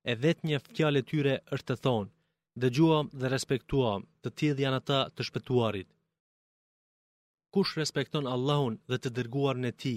e 0.10 0.14
vet 0.24 0.44
një 0.50 0.60
fkjale 0.66 1.02
tyre 1.12 1.36
është 1.58 1.68
të 1.76 1.80
thonë, 1.86 2.12
dhe 2.62 2.72
gjuam 2.78 3.08
dhe 3.22 3.32
respektuam 3.36 4.06
të 4.24 4.34
tjidh 4.38 4.62
janë 4.66 4.82
ata 4.82 5.00
të 5.16 5.28
shpëtuarit. 5.30 5.88
Kush 7.56 7.74
respekton 7.82 8.30
Allahun 8.36 8.78
dhe 8.92 9.00
të 9.02 9.14
dërguar 9.18 9.58
në 9.64 9.72
ti, 9.84 9.96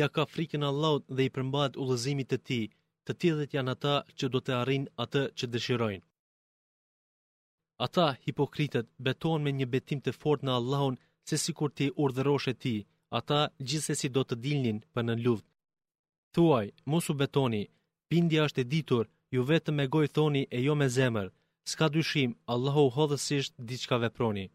ja 0.00 0.08
ka 0.14 0.24
frikën 0.34 0.68
Allahut 0.70 1.06
dhe 1.16 1.28
i 1.28 1.34
përmbad 1.36 1.78
u 1.82 1.86
lëzimit 1.92 2.32
të 2.32 2.38
ti, 2.48 2.60
të 3.06 3.14
tjithet 3.20 3.54
janë 3.56 3.72
ata 3.76 3.94
që 4.18 4.26
do 4.32 4.40
të 4.44 4.52
arin 4.60 4.84
atë 5.04 5.22
që 5.38 5.48
dëshirojnë. 5.54 6.04
Ata 7.86 8.06
hipokritët, 8.26 8.86
beton 9.06 9.42
me 9.44 9.50
një 9.56 9.66
betim 9.74 10.00
të 10.04 10.12
fort 10.22 10.44
në 10.46 10.52
Allahun 10.58 10.96
se 11.28 11.38
si 11.42 11.52
kur 11.58 11.70
ti 11.76 11.88
urdhërosh 12.04 12.46
e 12.52 12.54
ti, 12.62 12.76
ata 13.18 13.40
gjithse 13.68 13.94
si 14.00 14.08
do 14.16 14.22
të 14.26 14.38
dilnin 14.44 14.78
për 14.94 15.02
në 15.06 15.14
luft. 15.24 15.46
Thuaj, 16.34 16.66
mosu 16.90 17.12
betoni, 17.20 17.62
bindja 18.10 18.44
është 18.48 18.60
e 18.64 18.68
ditur, 18.72 19.04
ju 19.34 19.42
vetë 19.50 19.70
me 19.76 19.88
gojë 19.94 20.12
thoni 20.16 20.42
e 20.56 20.58
jo 20.66 20.74
me 20.80 20.88
zemër, 20.96 21.28
s'ka 21.70 21.86
dyshim, 21.94 22.30
Allahu 22.54 22.84
hodhësisht 22.96 23.52
diçka 23.68 23.96
veproni. 24.04 24.46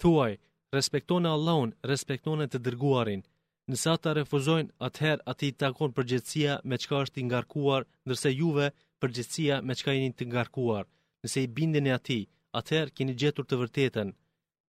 Thuaj, 0.00 0.32
respektone 0.76 1.28
Allahun, 1.36 1.70
respektone 1.92 2.44
të 2.48 2.58
dërguarin, 2.66 3.20
Nësa 3.68 3.92
ta 4.00 4.12
refuzojnë, 4.16 4.72
atëherë 4.86 5.24
ati 5.28 5.48
i 5.50 5.54
takon 5.62 5.92
përgjithsia 5.96 6.54
me 6.70 6.76
qka 6.80 7.00
është 7.04 7.20
i 7.20 7.24
ngarkuar, 7.28 7.84
ndërse 8.08 8.30
juve 8.32 8.70
përgjithsia 9.02 9.58
me 9.68 9.74
qka 9.78 9.92
jeni 9.98 10.12
të 10.20 10.26
ngarkuar. 10.32 10.86
Nëse 11.24 11.42
i 11.44 11.48
bindin 11.58 11.88
e 11.90 11.92
ati, 11.98 12.16
atëherë 12.60 12.94
keni 12.96 13.16
gjetur 13.20 13.44
të 13.50 13.58
vërtetën. 13.62 14.12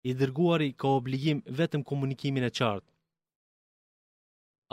I 0.10 0.16
dërguari 0.20 0.68
ka 0.82 0.92
obligim 1.00 1.40
vetëm 1.62 1.86
komunikimin 1.92 2.48
e 2.48 2.50
qartë. 2.60 2.92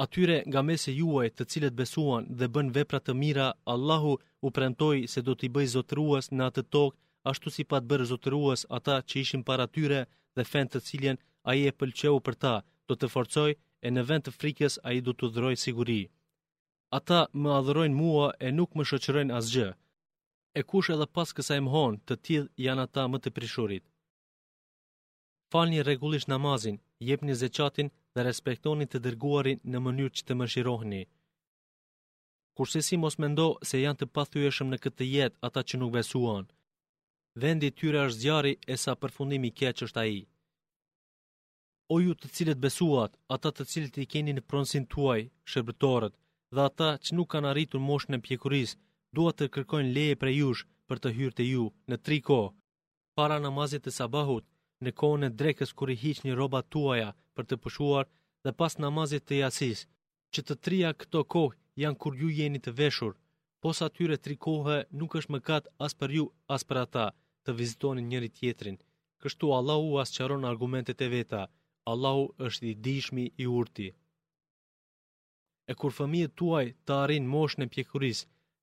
Atyre 0.04 0.40
nga 0.50 0.60
mesi 0.70 0.96
juaj 0.96 1.28
të 1.36 1.46
cilët 1.52 1.78
besuan 1.80 2.26
dhe 2.40 2.48
bën 2.54 2.72
vepra 2.76 3.00
të 3.04 3.12
mira, 3.22 3.46
Allahu 3.74 4.14
u 4.46 4.48
premtoi 4.56 5.06
se 5.12 5.22
do 5.28 5.36
t'i 5.38 5.52
bëj 5.56 5.68
zotërues 5.76 6.32
në 6.36 6.48
atë 6.50 6.64
tokë, 6.74 6.98
ashtu 7.30 7.48
si 7.54 7.62
pa 7.70 7.78
të 7.80 7.88
bërë 7.92 8.08
zotërues 8.10 8.66
ata 8.78 8.96
që 9.08 9.14
ishin 9.22 9.46
para 9.48 9.66
tyre 9.76 10.02
dhe 10.36 10.48
fen 10.50 10.66
të 10.68 10.82
cilën 10.88 11.22
ai 11.50 11.56
e 11.70 11.72
pëlqeu 11.78 12.18
për 12.26 12.36
ta, 12.42 12.54
do 12.88 12.94
të 12.98 13.08
forcoj 13.14 13.50
e 13.86 13.90
në 13.94 14.02
vend 14.10 14.24
të 14.26 14.32
frikës 14.38 14.76
a 14.86 14.92
i 14.98 15.02
du 15.06 15.12
të 15.16 15.28
dhëroj 15.34 15.54
siguri. 15.64 15.98
Ata 16.98 17.20
më 17.42 17.50
adhërojnë 17.60 17.98
mua 18.02 18.26
e 18.46 18.48
nuk 18.56 18.74
më 18.76 18.86
shëqërojnë 18.90 19.36
asgjë. 19.38 19.68
E 20.58 20.60
kush 20.70 20.90
edhe 20.94 21.06
pas 21.16 21.34
kësa 21.36 21.56
e 21.58 21.62
më 21.66 21.70
honë, 21.74 22.00
të 22.06 22.14
tjith 22.24 22.48
janë 22.64 22.84
ata 22.86 23.02
më 23.12 23.18
të 23.22 23.32
prishurit. 23.36 23.84
Falni 25.52 25.84
regullisht 25.90 26.30
namazin, 26.32 26.80
jepni 27.08 27.34
zeqatin 27.42 27.88
dhe 28.14 28.20
respektoni 28.28 28.86
të 28.88 28.98
dërguarin 29.04 29.58
në 29.72 29.78
mënyrë 29.84 30.14
që 30.16 30.22
të 30.26 30.34
më 30.38 30.46
shirohni. 30.52 31.02
Kurse 32.56 32.80
si 32.86 32.96
mos 33.02 33.16
mendo 33.22 33.46
se 33.68 33.82
janë 33.84 34.00
të 34.00 34.06
pathyeshëm 34.16 34.68
në 34.70 34.78
këtë 34.84 35.04
jetë 35.14 35.40
ata 35.48 35.60
që 35.68 35.74
nuk 35.80 35.92
besuan. 35.98 36.44
Vendi 37.42 37.68
tyre 37.78 38.00
është 38.08 38.20
zjari 38.24 38.52
e 38.72 38.74
sa 38.84 38.92
përfundimi 39.02 39.50
keq 39.60 39.84
është 39.86 40.00
a 40.02 40.06
i. 40.18 40.20
O 41.88 41.96
ju 42.02 42.14
të 42.18 42.28
cilët 42.36 42.58
besuat, 42.62 43.12
ata 43.34 43.50
të 43.56 43.64
cilët 43.72 43.98
i 44.02 44.06
keni 44.12 44.32
në 44.36 44.42
pronsin 44.50 44.86
tuaj, 44.94 45.20
shërbëtorët, 45.52 46.14
dhe 46.54 46.62
ata 46.70 46.88
që 47.04 47.14
nuk 47.16 47.28
kanë 47.34 47.50
arritur 47.50 47.82
moshën 47.88 48.16
e 48.18 48.22
pjekuris, 48.28 48.72
duat 49.14 49.36
të 49.38 49.46
kërkojnë 49.56 49.92
leje 49.98 50.16
për 50.22 50.30
jush 50.38 50.64
për 50.90 51.02
të 51.04 51.12
hyrë 51.18 51.36
të 51.40 51.44
ju 51.50 51.66
në 51.92 51.98
tri 52.08 52.18
kohë. 52.30 52.50
Para 53.20 53.36
namazit 53.44 53.84
të 53.84 53.92
sabahut, 54.00 54.44
në 54.84 54.90
kohën 55.02 55.28
e 55.28 55.34
drekës 55.42 55.72
kur 55.78 55.92
i 55.94 55.98
hiq 56.02 56.24
një 56.24 56.34
roba 56.40 56.60
tuaja 56.76 57.12
për 57.36 57.48
të 57.52 57.60
pëshuar 57.66 58.10
dhe 58.48 58.56
pas 58.62 58.78
namazit 58.86 59.26
të 59.28 59.38
jasis, 59.42 59.84
që 60.34 60.40
të 60.48 60.56
trija 60.66 60.90
këto 61.02 61.22
kohë 61.36 61.56
janë 61.84 62.00
kur 62.02 62.18
ju 62.22 62.30
jeni 62.40 62.62
të 62.66 62.74
veshur, 62.82 63.14
posa 63.62 63.86
atyre 63.92 64.16
tri 64.26 64.34
kohë 64.48 64.80
nuk 65.02 65.14
është 65.22 65.32
më 65.36 65.40
katë 65.50 65.72
as 65.86 65.94
për 66.02 66.18
ju 66.18 66.26
as 66.56 66.66
për 66.72 66.82
ata 66.84 67.06
të 67.46 67.54
vizitonin 67.62 68.08
njëri 68.10 68.32
tjetrin. 68.40 68.80
Kështu 69.22 69.54
Allahu 69.60 69.96
asë 70.04 70.24
argumentet 70.50 71.00
e 71.00 71.08
veta, 71.16 71.46
Allahu 71.90 72.22
është 72.46 72.66
i 72.70 72.74
dishmi 72.86 73.24
i 73.44 73.46
urti. 73.60 73.84
E 75.70 75.74
kur 75.80 75.92
fëmijët 75.98 76.32
tuaj 76.40 76.66
të 76.86 76.96
arin 77.02 77.28
moshën 77.34 77.62
në 77.62 77.68
pjekuris, 77.74 78.20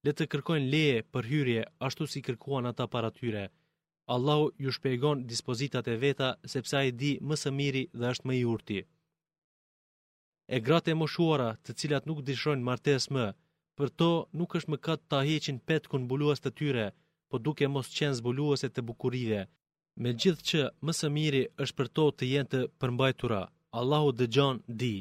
le 0.08 0.12
të 0.16 0.28
kërkojnë 0.34 0.70
leje 0.74 0.98
për 1.14 1.30
hyrje, 1.32 1.62
ashtu 1.88 2.08
si 2.14 2.22
kërkuan 2.28 2.68
ata 2.72 2.88
para 2.96 3.12
tyre. 3.20 3.46
Allahu 4.16 4.46
ju 4.64 4.72
shpegon 4.78 5.24
dispozitat 5.32 5.88
e 5.94 6.00
veta, 6.04 6.30
sepse 6.54 6.76
a 6.80 6.84
i 6.90 6.92
di 7.02 7.14
më 7.30 7.36
së 7.44 7.52
miri 7.60 7.84
dhe 8.00 8.10
është 8.14 8.28
më 8.28 8.34
i 8.40 8.44
urti. 8.56 8.80
E 10.56 10.58
gratë 10.66 10.92
e 10.94 11.00
moshuara 11.02 11.50
të 11.64 11.76
cilat 11.80 12.08
nuk 12.10 12.20
dishrojnë 12.30 12.66
martes 12.72 13.06
më, 13.16 13.26
për 13.78 13.88
to 14.00 14.12
nuk 14.40 14.56
është 14.60 14.72
më 14.74 14.78
katë 14.88 15.08
të 15.12 15.20
heqin 15.30 15.62
petë 15.70 15.90
kun 15.92 16.10
buluas 16.12 16.40
të 16.44 16.52
tyre, 16.60 16.88
po 17.30 17.36
duke 17.46 17.72
mos 17.76 17.94
qenë 17.98 18.20
zbuluese 18.20 18.68
të 18.74 18.82
bukurive, 18.90 19.42
me 20.02 20.14
gjithë 20.16 20.46
që 20.50 20.62
mësë 20.90 21.10
miri 21.16 21.42
është 21.64 21.78
për 21.80 21.88
to 21.98 22.04
të 22.20 22.30
jenë 22.34 22.48
të 22.54 22.62
përmbajtura, 22.84 23.42
Allahu 23.82 24.14
dhe 24.20 24.28
gjanë 24.38 24.78
di. 24.84 24.94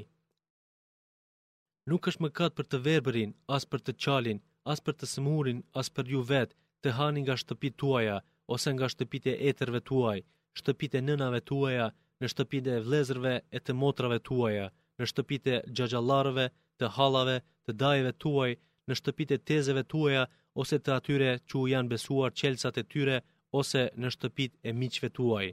Nuk 1.91 2.09
është 2.11 2.23
më 2.27 2.31
katë 2.41 2.57
për 2.59 2.69
të 2.73 2.81
verberin, 2.87 3.31
as 3.57 3.65
për 3.73 3.81
të 3.87 3.93
qalin, 4.05 4.43
as 4.75 4.83
për 4.89 4.95
të 4.99 5.07
smurin, 5.15 5.63
as 5.83 5.89
për 5.97 6.11
ju 6.15 6.21
vetë, 6.33 6.57
të 6.83 6.93
hani 6.99 7.25
nga 7.25 7.37
shtëpit 7.43 7.79
tuaja, 7.83 8.19
ose 8.55 8.69
nga 8.75 8.89
shtëpit 8.93 9.27
e 9.33 9.39
etërve 9.51 9.81
tuaj, 9.91 10.19
shtëpit 10.61 10.95
e 11.01 11.05
nënave 11.09 11.41
tuaja, 11.51 11.89
në 12.21 12.27
shtëpit 12.33 12.69
e 12.75 12.83
vlezërve 12.85 13.33
e 13.57 13.59
të 13.61 13.73
motrave 13.83 14.19
tuaja, 14.29 14.69
në 14.99 15.09
shtëpit 15.11 15.47
e 15.55 15.57
gjagjalarëve, 15.77 16.47
të 16.79 16.93
halave, 16.99 17.39
të 17.65 17.73
dajeve 17.83 18.13
tuaj, 18.25 18.53
në 18.89 18.95
shtëpit 19.01 19.35
e 19.35 19.41
tezeve 19.51 19.83
tuaja, 19.95 20.25
ose 20.63 20.79
të 20.79 20.91
atyre 20.99 21.31
që 21.49 21.55
u 21.63 21.67
janë 21.73 21.91
besuar 21.95 22.35
qelsat 22.43 22.79
e 22.83 22.89
tyre, 22.93 23.23
ose 23.61 23.83
në 24.03 24.11
shtëpit 24.15 24.53
e 24.71 24.75
miqve 24.83 25.09
tuaj. 25.19 25.47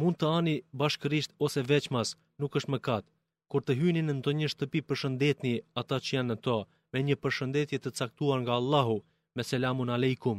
Mund 0.00 0.16
të 0.22 0.28
ani 0.38 0.54
bashkërisht 0.82 1.34
ose 1.46 1.64
veçmas 1.70 2.14
nuk 2.42 2.56
është 2.60 2.72
mëkat, 2.74 3.04
kur 3.50 3.60
të 3.64 3.76
hyni 3.80 4.02
në 4.08 4.14
ndonjë 4.18 4.50
shtëpi 4.54 4.80
përshëndetni 4.90 5.54
ata 5.82 5.96
që 6.06 6.10
janë 6.16 6.30
në 6.30 6.36
to, 6.46 6.58
me 6.92 6.98
një 7.08 7.16
përshëndetje 7.24 7.80
të 7.82 7.90
caktuar 8.00 8.38
nga 8.42 8.54
Allahu, 8.60 8.98
me 9.36 9.42
selamun 9.48 9.92
aleikum, 9.96 10.38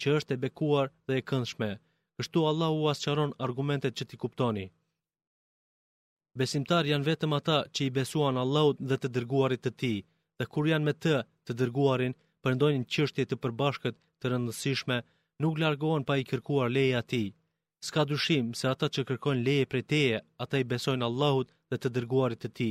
që 0.00 0.14
është 0.18 0.34
e 0.36 0.40
bekuar 0.44 0.86
dhe 1.06 1.18
e 1.20 1.24
këndshme, 1.30 1.70
kështu 2.18 2.44
Allahu 2.50 2.92
qaron 3.04 3.34
argumentet 3.46 3.96
që 3.98 4.04
ti 4.10 4.16
kuptoni. 4.22 4.66
Besimtar 6.40 6.84
janë 6.92 7.08
vetëm 7.10 7.32
ata 7.40 7.56
që 7.74 7.80
i 7.88 7.94
besuan 7.98 8.38
Allahut 8.42 8.78
dhe 8.90 8.96
të 9.00 9.08
dërguarit 9.16 9.62
të 9.64 9.70
tij, 9.80 9.98
dhe 10.38 10.44
kur 10.52 10.64
janë 10.72 10.86
me 10.88 10.94
të 11.04 11.14
të 11.46 11.52
dërguarin, 11.60 12.14
përndojnë 12.44 12.88
çështje 12.94 13.26
të 13.30 13.36
përbashkët 13.42 13.96
të 14.20 14.24
rëndësishme 14.32 14.98
nuk 15.42 15.58
largohen 15.58 16.04
pa 16.08 16.14
i 16.20 16.24
kërkuar 16.30 16.68
leje 16.76 16.96
ati. 17.02 17.22
Ska 17.86 18.02
dushim 18.10 18.46
se 18.60 18.66
ata 18.68 18.86
që 18.94 19.06
kërkojnë 19.08 19.44
leje 19.46 19.68
për 19.72 19.82
teje, 19.90 20.18
ata 20.44 20.56
i 20.60 20.66
besojnë 20.72 21.06
Allahut 21.08 21.54
dhe 21.70 21.76
të 21.80 21.88
dërguarit 21.96 22.40
të 22.42 22.50
ti. 22.58 22.70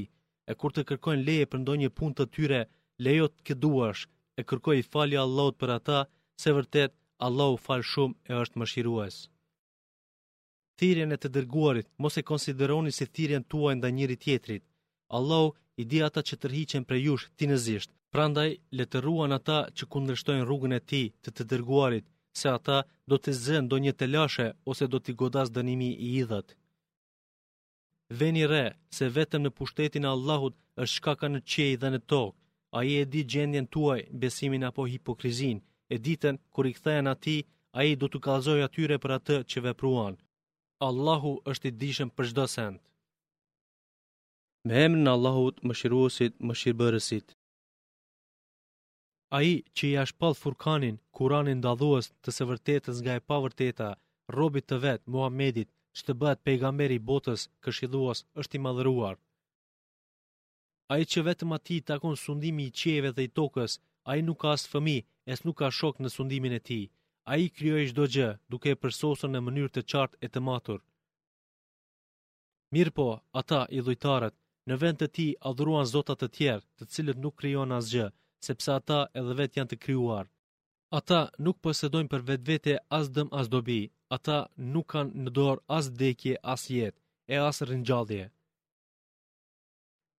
E 0.49 0.53
kur 0.59 0.71
të 0.73 0.83
kërkojnë 0.89 1.25
leje 1.29 1.47
për 1.51 1.59
ndonjë 1.63 1.89
pun 1.97 2.13
të 2.15 2.25
tyre, 2.35 2.59
lejo 3.05 3.27
të 3.31 3.45
këduash, 3.49 4.03
e 4.39 4.45
kërkoj 4.49 4.75
i 4.79 4.85
fali 4.91 5.17
Allahut 5.23 5.57
për 5.61 5.71
ata, 5.79 5.99
se 6.41 6.53
vërtet, 6.57 6.91
Allahu 7.27 7.57
falë 7.65 7.87
shumë 7.91 8.15
e 8.31 8.35
është 8.43 8.59
më 8.61 8.65
shirues. 8.71 9.15
Thirjen 10.79 11.13
e 11.13 11.17
të 11.19 11.29
dërguarit, 11.35 11.87
mos 12.01 12.15
e 12.21 12.27
konsideroni 12.29 12.91
si 12.95 13.05
thirjen 13.15 13.43
tuaj 13.51 13.73
nda 13.75 13.89
njëri 13.97 14.17
tjetrit. 14.23 14.63
Allahu 15.17 15.49
i 15.81 15.83
di 15.89 15.99
ata 16.07 16.21
që 16.27 16.35
tërhiqen 16.41 16.83
për 16.89 16.97
jush 17.07 17.25
tinezisht, 17.39 17.89
prandaj 18.13 18.49
le 18.77 18.85
të 18.91 18.97
ruan 19.05 19.33
ata 19.39 19.59
që 19.75 19.83
kundrështojnë 19.93 20.45
rrugën 20.47 20.77
e 20.79 20.81
ti 20.91 21.03
të 21.23 21.29
të 21.35 21.43
dërguarit, 21.51 22.05
se 22.33 22.49
ata 22.49 22.79
do 23.09 23.17
të 23.17 23.33
zënë 23.43 23.67
do 23.71 23.77
një 23.83 23.93
të 23.99 24.05
lashe 24.13 24.47
ose 24.71 24.87
do 24.91 24.99
t'i 25.03 25.13
godas 25.21 25.51
dënimi 25.55 25.89
i 26.07 26.09
idhët. 26.21 26.55
Veni 28.19 28.45
re 28.53 28.65
se 28.97 29.05
vetëm 29.17 29.41
në 29.43 29.51
pushtetin 29.57 30.05
Allahut 30.13 30.55
është 30.81 30.95
shkaka 30.97 31.27
në 31.31 31.39
qej 31.51 31.71
dhe 31.81 31.89
në 31.93 31.99
tokë, 32.11 32.37
a 32.77 32.79
i 32.89 32.93
e 33.01 33.05
di 33.11 33.21
gjendjen 33.31 33.67
tuaj, 33.73 33.99
besimin 34.21 34.63
apo 34.69 34.81
hipokrizin, 34.91 35.57
e 35.93 35.95
ditën 36.05 36.35
kur 36.53 36.65
i 36.69 36.73
këthejen 36.77 37.07
ati, 37.13 37.37
a 37.77 37.79
i 37.89 37.93
do 38.01 38.07
të 38.09 38.17
kalzoj 38.25 38.59
atyre 38.67 38.95
për 39.03 39.11
atë 39.17 39.37
që 39.49 39.59
vepruan. 39.67 40.15
Allahu 40.87 41.33
është 41.51 41.65
i 41.69 41.75
dishëm 41.81 42.09
për 42.15 42.25
shdo 42.29 42.45
sendë. 42.55 42.81
Me 44.67 44.75
emën 44.87 45.07
Allahut, 45.15 45.55
më 45.67 45.73
shiruosit, 45.79 46.33
më 46.47 46.53
shirëbërësit. 46.59 47.27
A 49.37 49.39
i 49.45 49.51
që 49.77 49.87
i 49.87 49.97
ashpal 50.03 50.33
furkanin, 50.41 50.95
kuranin 51.17 51.59
ndadhuës 51.61 52.07
të 52.25 52.29
së 52.37 52.45
vërtetës 52.51 53.01
nga 53.03 53.15
e 53.19 53.23
pavërteta, 53.31 53.89
robit 54.35 54.65
të 54.71 54.77
vetë, 54.85 55.09
Muhammedit, 55.15 55.69
që 55.95 56.01
të 56.07 56.13
bëhet 56.23 56.41
pejgamberi 56.49 56.97
botës, 57.09 57.41
këshiduas, 57.67 58.23
është 58.43 58.55
i 58.59 58.63
madhëruar. 58.67 59.19
A 60.91 60.97
i 61.01 61.05
që 61.11 61.23
vetëm 61.29 61.49
ati 61.57 61.77
takon 61.91 62.15
sundimi 62.23 62.63
i 62.69 62.73
qieve 62.81 63.09
dhe 63.17 63.25
i 63.29 63.33
tokës, 63.41 63.73
a 64.09 64.11
i 64.19 64.21
nuk 64.29 64.39
ka 64.43 64.53
asë 64.57 64.69
fëmi, 64.71 64.97
es 65.35 65.43
nuk 65.45 65.57
ka 65.61 65.69
shok 65.79 65.95
në 66.03 66.09
sundimin 66.15 66.55
e 66.59 66.65
ti. 66.69 66.79
A 67.31 67.33
i 67.43 67.47
kryo 67.57 67.77
shdo 67.91 68.05
gjë, 68.15 68.29
duke 68.53 68.67
e 68.73 68.79
përsosën 68.85 69.29
në 69.35 69.39
mënyrë 69.47 69.73
të 69.75 69.81
qartë 69.93 70.19
e 70.25 70.27
të 70.31 70.39
matur. 70.47 70.79
Mirë 72.77 72.95
po, 73.01 73.07
ata 73.43 73.61
i 73.77 73.79
dhujtarët, 73.85 74.35
në 74.71 74.75
vend 74.85 74.97
të 75.03 75.07
ti 75.19 75.27
adhruan 75.51 75.91
zotat 75.93 76.19
të 76.19 76.27
tjerë, 76.39 76.67
të 76.79 76.83
cilët 76.95 77.21
nuk 77.25 77.37
kryon 77.43 77.77
asë 77.77 77.91
gjë, 77.95 78.07
sepse 78.47 78.71
ata 78.79 78.99
edhe 79.19 79.33
vetë 79.39 79.59
janë 79.59 79.71
të 79.73 79.77
kryuar. 79.85 80.27
Ata 80.99 81.19
nuk 81.45 81.59
posedojnë 81.65 82.09
për 82.11 82.23
vetë 82.29 82.47
vete 82.51 82.75
as 82.99 83.09
dëm 83.15 83.29
as 83.39 83.49
dobi, 83.55 83.79
ata 84.17 84.37
nuk 84.75 84.87
kanë 84.93 85.25
në 85.25 85.33
dorë 85.39 85.63
as 85.79 85.89
dekje, 86.01 86.35
as 86.53 86.63
jetë, 86.75 86.99
e 87.33 87.41
as 87.49 87.61
rëngjaldje. 87.69 88.23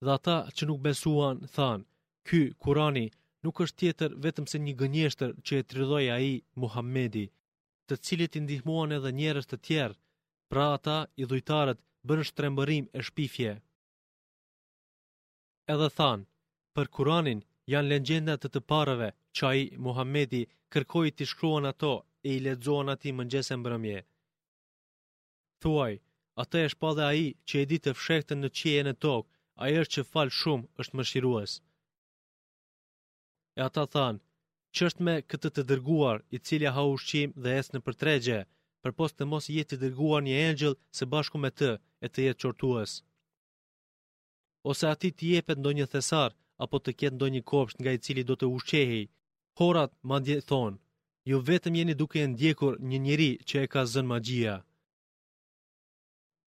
Dhe 0.04 0.12
ata 0.18 0.36
që 0.56 0.68
nuk 0.70 0.82
besuan, 0.84 1.42
thanë, 1.56 1.84
ky, 2.28 2.42
kurani, 2.62 3.06
nuk 3.44 3.62
është 3.64 3.78
tjetër 3.82 4.14
vetëm 4.26 4.46
se 4.52 4.58
një 4.64 4.74
gënjeshtër 4.80 5.30
që 5.46 5.60
e 5.62 5.66
tridoj 5.70 6.04
a 6.14 6.20
i, 6.32 6.34
Muhammedi, 6.62 7.26
të 7.88 7.98
cilit 8.06 8.38
i 8.38 8.42
ndihmuan 8.44 8.94
edhe 8.96 9.12
njerës 9.18 9.50
të 9.50 9.56
tjerë, 9.66 9.98
pra 10.50 10.66
ata 10.76 10.98
i 11.22 11.26
dhujtarët 11.30 11.80
bërë 12.08 12.24
shtrembërim 12.30 12.86
e 12.98 13.04
shpifje. 13.08 13.52
Edhe 15.74 15.88
thanë, 15.98 16.26
për 16.76 16.86
kuranin 16.96 17.40
janë 17.72 17.92
legjenda 17.94 18.34
të 18.42 18.48
të 18.52 18.60
parëve 18.70 19.08
që 19.38 19.42
ai 19.50 19.62
Muhamedi 19.86 20.42
kërkoi 20.74 21.10
të 21.18 21.26
shkruan 21.32 21.68
ato 21.72 21.90
e 22.28 22.32
i 22.36 22.38
lexuan 22.46 22.90
aty 22.94 23.12
mëngjesën 23.18 23.60
mbrëmje. 23.60 24.00
Thuaj, 25.62 25.94
atë 26.42 26.56
e 26.66 26.72
dhe 26.98 27.04
ai 27.12 27.24
që 27.48 27.54
e 27.62 27.64
di 27.70 27.78
të 27.82 27.90
fshehtën 27.98 28.38
në 28.42 28.48
qiejen 28.58 28.88
e 28.92 28.94
tokë, 29.04 29.30
ai 29.62 29.72
është 29.82 29.92
që 29.96 30.06
fal 30.12 30.28
shumë, 30.40 30.68
është 30.82 30.96
mëshirues. 30.98 31.52
E 33.58 33.60
ata 33.68 33.84
than, 33.94 34.16
që 34.74 34.80
është 34.88 35.04
me 35.06 35.14
këtë 35.30 35.48
të 35.54 35.62
dërguar 35.70 36.18
i 36.34 36.38
cili 36.46 36.68
ha 36.76 36.82
ushqim 36.94 37.30
dhe 37.44 37.50
esë 37.60 37.74
në 37.76 37.80
përtregje, 37.86 38.38
për 38.82 38.90
të 39.14 39.24
mos 39.30 39.46
jetë 39.56 39.70
të 39.70 39.76
dërguar 39.84 40.22
një 40.26 40.36
engjël 40.48 40.74
se 40.98 41.04
bashku 41.12 41.36
me 41.42 41.50
të 41.58 41.70
e 42.04 42.06
të 42.10 42.18
jetë 42.26 42.40
qortuës. 42.46 42.92
Ose 44.70 44.84
ati 44.94 45.08
të 45.14 45.22
jepet 45.34 45.58
ndo 45.60 45.70
një 45.78 45.86
thesar 45.94 46.30
apo 46.64 46.78
të 46.84 46.92
ketë 47.00 47.16
ndonjë 47.16 47.38
një 47.38 47.46
kopsht 47.50 47.80
nga 47.80 47.92
i 47.96 48.00
cili 48.04 48.22
do 48.28 48.36
të 48.40 48.48
ushqehej. 48.56 49.04
Horat 49.60 49.92
ma 50.08 50.18
dje 50.24 50.36
thonë, 50.50 50.78
ju 51.30 51.36
jo 51.38 51.44
vetëm 51.50 51.74
jeni 51.78 51.94
duke 52.00 52.18
e 52.24 52.28
ndjekur 52.32 52.74
një 52.90 52.98
njëri 53.04 53.30
që 53.48 53.56
e 53.64 53.70
ka 53.72 53.82
zën 53.92 54.06
magjia. 54.12 54.54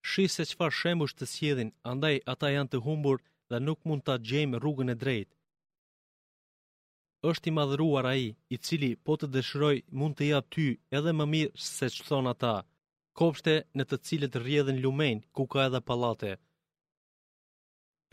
Shri 0.10 0.26
se 0.36 0.44
qëfar 0.50 0.72
shembush 0.80 1.16
të 1.18 1.26
sjedhin, 1.34 1.70
andaj 1.92 2.16
ata 2.34 2.48
janë 2.56 2.72
të 2.72 2.78
humbur 2.86 3.18
dhe 3.50 3.58
nuk 3.68 3.80
mund 3.88 4.04
të 4.06 4.16
gjejmë 4.30 4.58
rrugën 4.62 4.94
e 4.94 5.00
drejt. 5.04 5.30
Êshtë 7.30 7.48
i 7.50 7.56
madhruar 7.58 8.06
a 8.12 8.14
i, 8.26 8.28
i 8.54 8.58
cili 8.66 8.92
po 9.06 9.14
të 9.18 9.28
dëshroj 9.36 9.78
mund 10.00 10.18
të 10.18 10.24
jatë 10.34 10.50
ty 10.54 10.68
edhe 10.98 11.12
më 11.16 11.26
mirë 11.34 11.56
se 11.76 11.88
që 11.96 12.02
thonë 12.10 12.32
ata, 12.34 12.56
kopshte 13.18 13.56
në 13.78 13.84
të 13.88 13.98
cilët 14.06 14.36
rjedhen 14.46 14.82
lumen 14.84 15.18
ku 15.36 15.44
ka 15.52 15.68
edhe 15.70 15.82
palate 15.88 16.34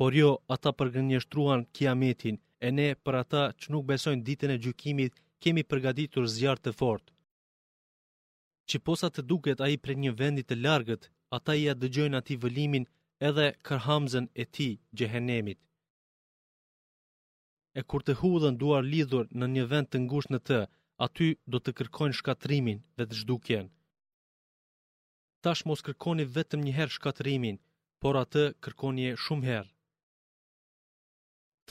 por 0.00 0.12
jo 0.20 0.30
ata 0.54 0.70
përgënjështruan 0.80 1.62
kiametin, 1.76 2.36
e 2.66 2.68
ne 2.78 2.88
për 3.04 3.14
ata 3.22 3.42
që 3.60 3.66
nuk 3.72 3.84
besojnë 3.90 4.24
ditën 4.28 4.50
e 4.54 4.60
gjykimit, 4.66 5.14
kemi 5.42 5.62
përgaditur 5.70 6.24
zjarë 6.36 6.62
të 6.64 6.72
fort. 6.80 7.06
Që 8.68 8.78
posa 8.86 9.08
të 9.12 9.22
duket 9.30 9.58
a 9.64 9.66
i 9.74 9.96
një 10.04 10.12
vendit 10.20 10.46
të 10.48 10.56
largët, 10.66 11.02
ata 11.36 11.52
i 11.62 11.64
adëgjojnë 11.72 12.18
ati 12.20 12.34
vëlimin 12.42 12.84
edhe 13.28 13.46
kërhamzën 13.66 14.26
e 14.42 14.44
ti 14.54 14.68
gjehenemit. 14.98 15.58
E 17.78 17.80
kur 17.88 18.02
të 18.04 18.12
hudhën 18.20 18.56
duar 18.62 18.82
lidhur 18.94 19.26
në 19.38 19.46
një 19.54 19.64
vend 19.72 19.88
të 19.90 19.98
ngush 20.06 20.28
në 20.32 20.38
të, 20.48 20.58
aty 21.06 21.28
do 21.52 21.58
të 21.62 21.70
kërkojnë 21.78 22.18
shkatrimin 22.18 22.78
dhe 22.96 23.04
të 23.08 23.14
zhdukjen. 23.20 23.66
Tash 25.44 25.62
mos 25.68 25.84
kërkoni 25.86 26.24
vetëm 26.36 26.60
njëherë 26.64 26.94
shkatrimin, 26.96 27.56
por 28.00 28.14
atë 28.24 28.44
kërkoni 28.64 29.06
shumë 29.26 29.48
herë. 29.50 29.70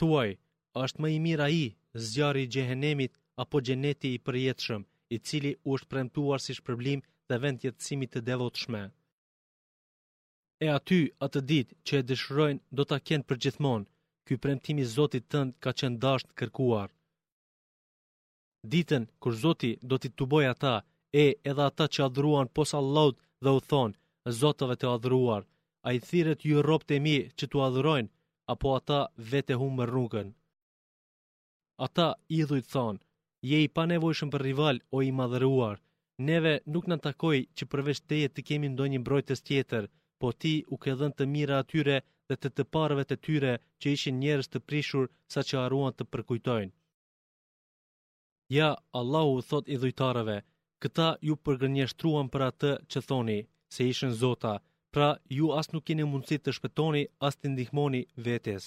Thuaj, 0.00 0.30
është 0.82 1.00
më 1.04 1.08
i 1.16 1.18
mirë 1.24 1.44
ai, 1.48 1.64
zjarri 2.10 2.42
i 2.46 2.50
xhehenemit 2.52 3.12
apo 3.42 3.56
xheneti 3.66 4.10
i 4.16 4.20
përjetshëm, 4.26 4.82
i 5.14 5.16
cili 5.28 5.50
u 5.68 5.74
është 5.76 5.88
premtuar 5.92 6.40
si 6.44 6.52
shpërblim 6.58 7.00
dhe 7.28 7.38
vend 7.42 7.64
jetësimit 7.66 8.10
të 8.14 8.20
devotshme. 8.28 8.80
E 10.64 10.66
aty 10.76 11.00
atë 11.26 11.40
ditë 11.50 11.76
që 11.86 11.92
e 12.00 12.06
dëshirojnë 12.10 12.62
do 12.78 12.82
ta 12.90 12.96
kenë 13.08 13.28
përgjithmonë. 13.32 13.88
Ky 14.26 14.36
premtim 14.44 14.78
i 14.78 14.84
Zotit 14.96 15.24
tënd 15.34 15.54
ka 15.64 15.70
qenë 15.80 15.98
dashur 16.04 16.26
të 16.30 16.34
kërkuar. 16.40 16.90
Ditën 18.72 19.04
kur 19.22 19.34
Zoti 19.42 19.70
do 19.90 19.96
t'i 19.98 20.10
tuboj 20.18 20.44
ata, 20.52 20.74
e 21.24 21.26
edhe 21.50 21.64
ata 21.70 21.86
që 21.94 22.04
adhuruan 22.06 22.50
posa 22.56 22.76
Allahut 22.82 23.16
dhe 23.44 23.50
u 23.58 23.60
thonë, 23.70 23.96
Zotëve 24.40 24.74
të 24.78 24.86
adhuruar, 24.94 25.42
a 25.86 25.88
i 25.96 25.98
thiret 26.08 26.40
ju 26.50 26.62
ropët 26.70 26.90
e 26.96 26.98
mi 27.06 27.16
që 27.38 27.44
t'u 27.50 27.64
adhurojnë, 27.66 28.08
apo 28.52 28.70
ata 28.78 29.00
vete 29.32 29.54
humë 29.60 29.84
rrugën. 29.90 30.28
Ata 31.86 32.06
idhujt 32.40 32.66
thonë, 32.74 33.02
je 33.50 33.58
i 33.66 33.68
pa 33.76 33.84
nevojshëm 33.92 34.30
për 34.32 34.44
rival 34.48 34.80
o 34.96 35.02
i 35.08 35.12
madhëruar, 35.20 35.76
neve 36.30 36.54
nuk 36.74 36.88
në 36.90 36.96
takoj 37.06 37.36
që 37.58 37.68
përveç 37.72 37.98
teje 38.10 38.28
të 38.32 38.44
kemi 38.48 38.70
ndonjë 38.72 39.00
mbrojtës 39.04 39.44
tjetër, 39.48 39.84
po 40.20 40.28
ti 40.40 40.54
u 40.74 40.76
ke 40.82 40.96
dhënë 40.98 41.16
të 41.20 41.24
mira 41.34 41.60
atyre 41.62 41.94
dhe 42.28 42.36
të 42.42 42.48
të 42.56 42.64
parëve 42.74 43.04
të 43.08 43.16
tyre 43.26 43.54
që 43.80 43.94
ishin 43.96 44.18
njerës 44.24 44.48
të 44.52 44.58
prishur 44.68 45.06
sa 45.34 45.40
që 45.48 45.56
aruan 45.64 45.94
të 45.96 46.04
përkujtojnë. 46.12 46.74
Ja, 48.58 48.70
Allahu 49.00 49.34
thot 49.50 49.70
i 49.74 49.76
dhujtarëve, 49.82 50.38
këta 50.82 51.08
ju 51.28 51.34
përgënjështruan 51.46 52.28
për 52.34 52.42
atë 52.50 52.72
që 52.90 53.02
thoni, 53.08 53.38
se 53.74 53.82
ishin 53.94 54.12
zota, 54.24 54.54
pra 54.94 55.08
ju 55.36 55.46
as 55.60 55.68
nuk 55.72 55.86
keni 55.88 56.04
mundësi 56.10 56.38
të 56.42 56.54
shpëtoni, 56.56 57.02
as 57.26 57.36
të 57.36 57.50
ndihmoni 57.52 58.02
vetes. 58.26 58.64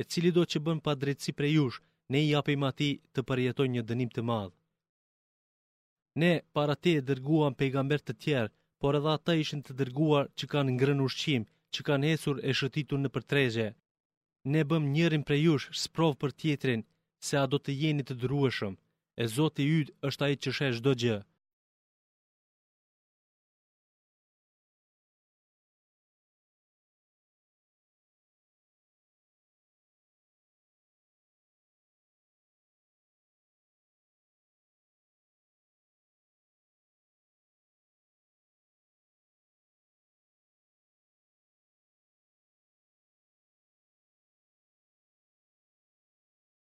E 0.00 0.02
cili 0.10 0.30
do 0.36 0.42
që 0.50 0.58
bën 0.66 0.78
pa 0.84 0.92
drejtësi 1.02 1.32
për 1.38 1.48
jush, 1.56 1.78
ne 2.10 2.18
i 2.28 2.32
apim 2.40 2.62
ati 2.70 2.90
të 3.14 3.20
përjetoj 3.28 3.68
një 3.74 3.82
dënim 3.88 4.10
të 4.14 4.22
madhë. 4.30 4.54
Ne, 6.22 6.32
para 6.54 6.74
te, 6.84 6.92
dërguam 7.08 7.54
pejgamber 7.58 8.00
të 8.04 8.14
tjerë, 8.22 8.52
por 8.80 8.98
edhe 8.98 9.10
ata 9.16 9.32
ishin 9.42 9.60
të 9.66 9.72
dërguar 9.80 10.30
që 10.38 10.44
kanë 10.52 10.74
ngrën 10.76 11.04
ushqim, 11.06 11.42
që 11.72 11.80
kanë 11.86 12.08
hesur 12.12 12.36
e 12.48 12.50
shëtitu 12.58 12.96
në 13.00 13.08
përtrejgje. 13.14 13.68
Ne 14.52 14.62
bëm 14.70 14.84
njërin 14.94 15.22
për 15.28 15.38
jush, 15.44 15.70
sprov 15.84 16.12
për 16.20 16.30
tjetrin, 16.40 16.82
se 17.26 17.34
a 17.42 17.46
do 17.52 17.58
të 17.62 17.72
jeni 17.82 18.04
të 18.06 18.14
drueshëm, 18.22 18.74
e 19.22 19.24
i 19.66 19.70
jyt 19.70 19.88
është 20.08 20.22
a 20.24 20.28
i 20.34 20.36
që 20.44 20.50
shesh 20.58 20.80
do 20.86 20.92
gjë. 21.02 21.20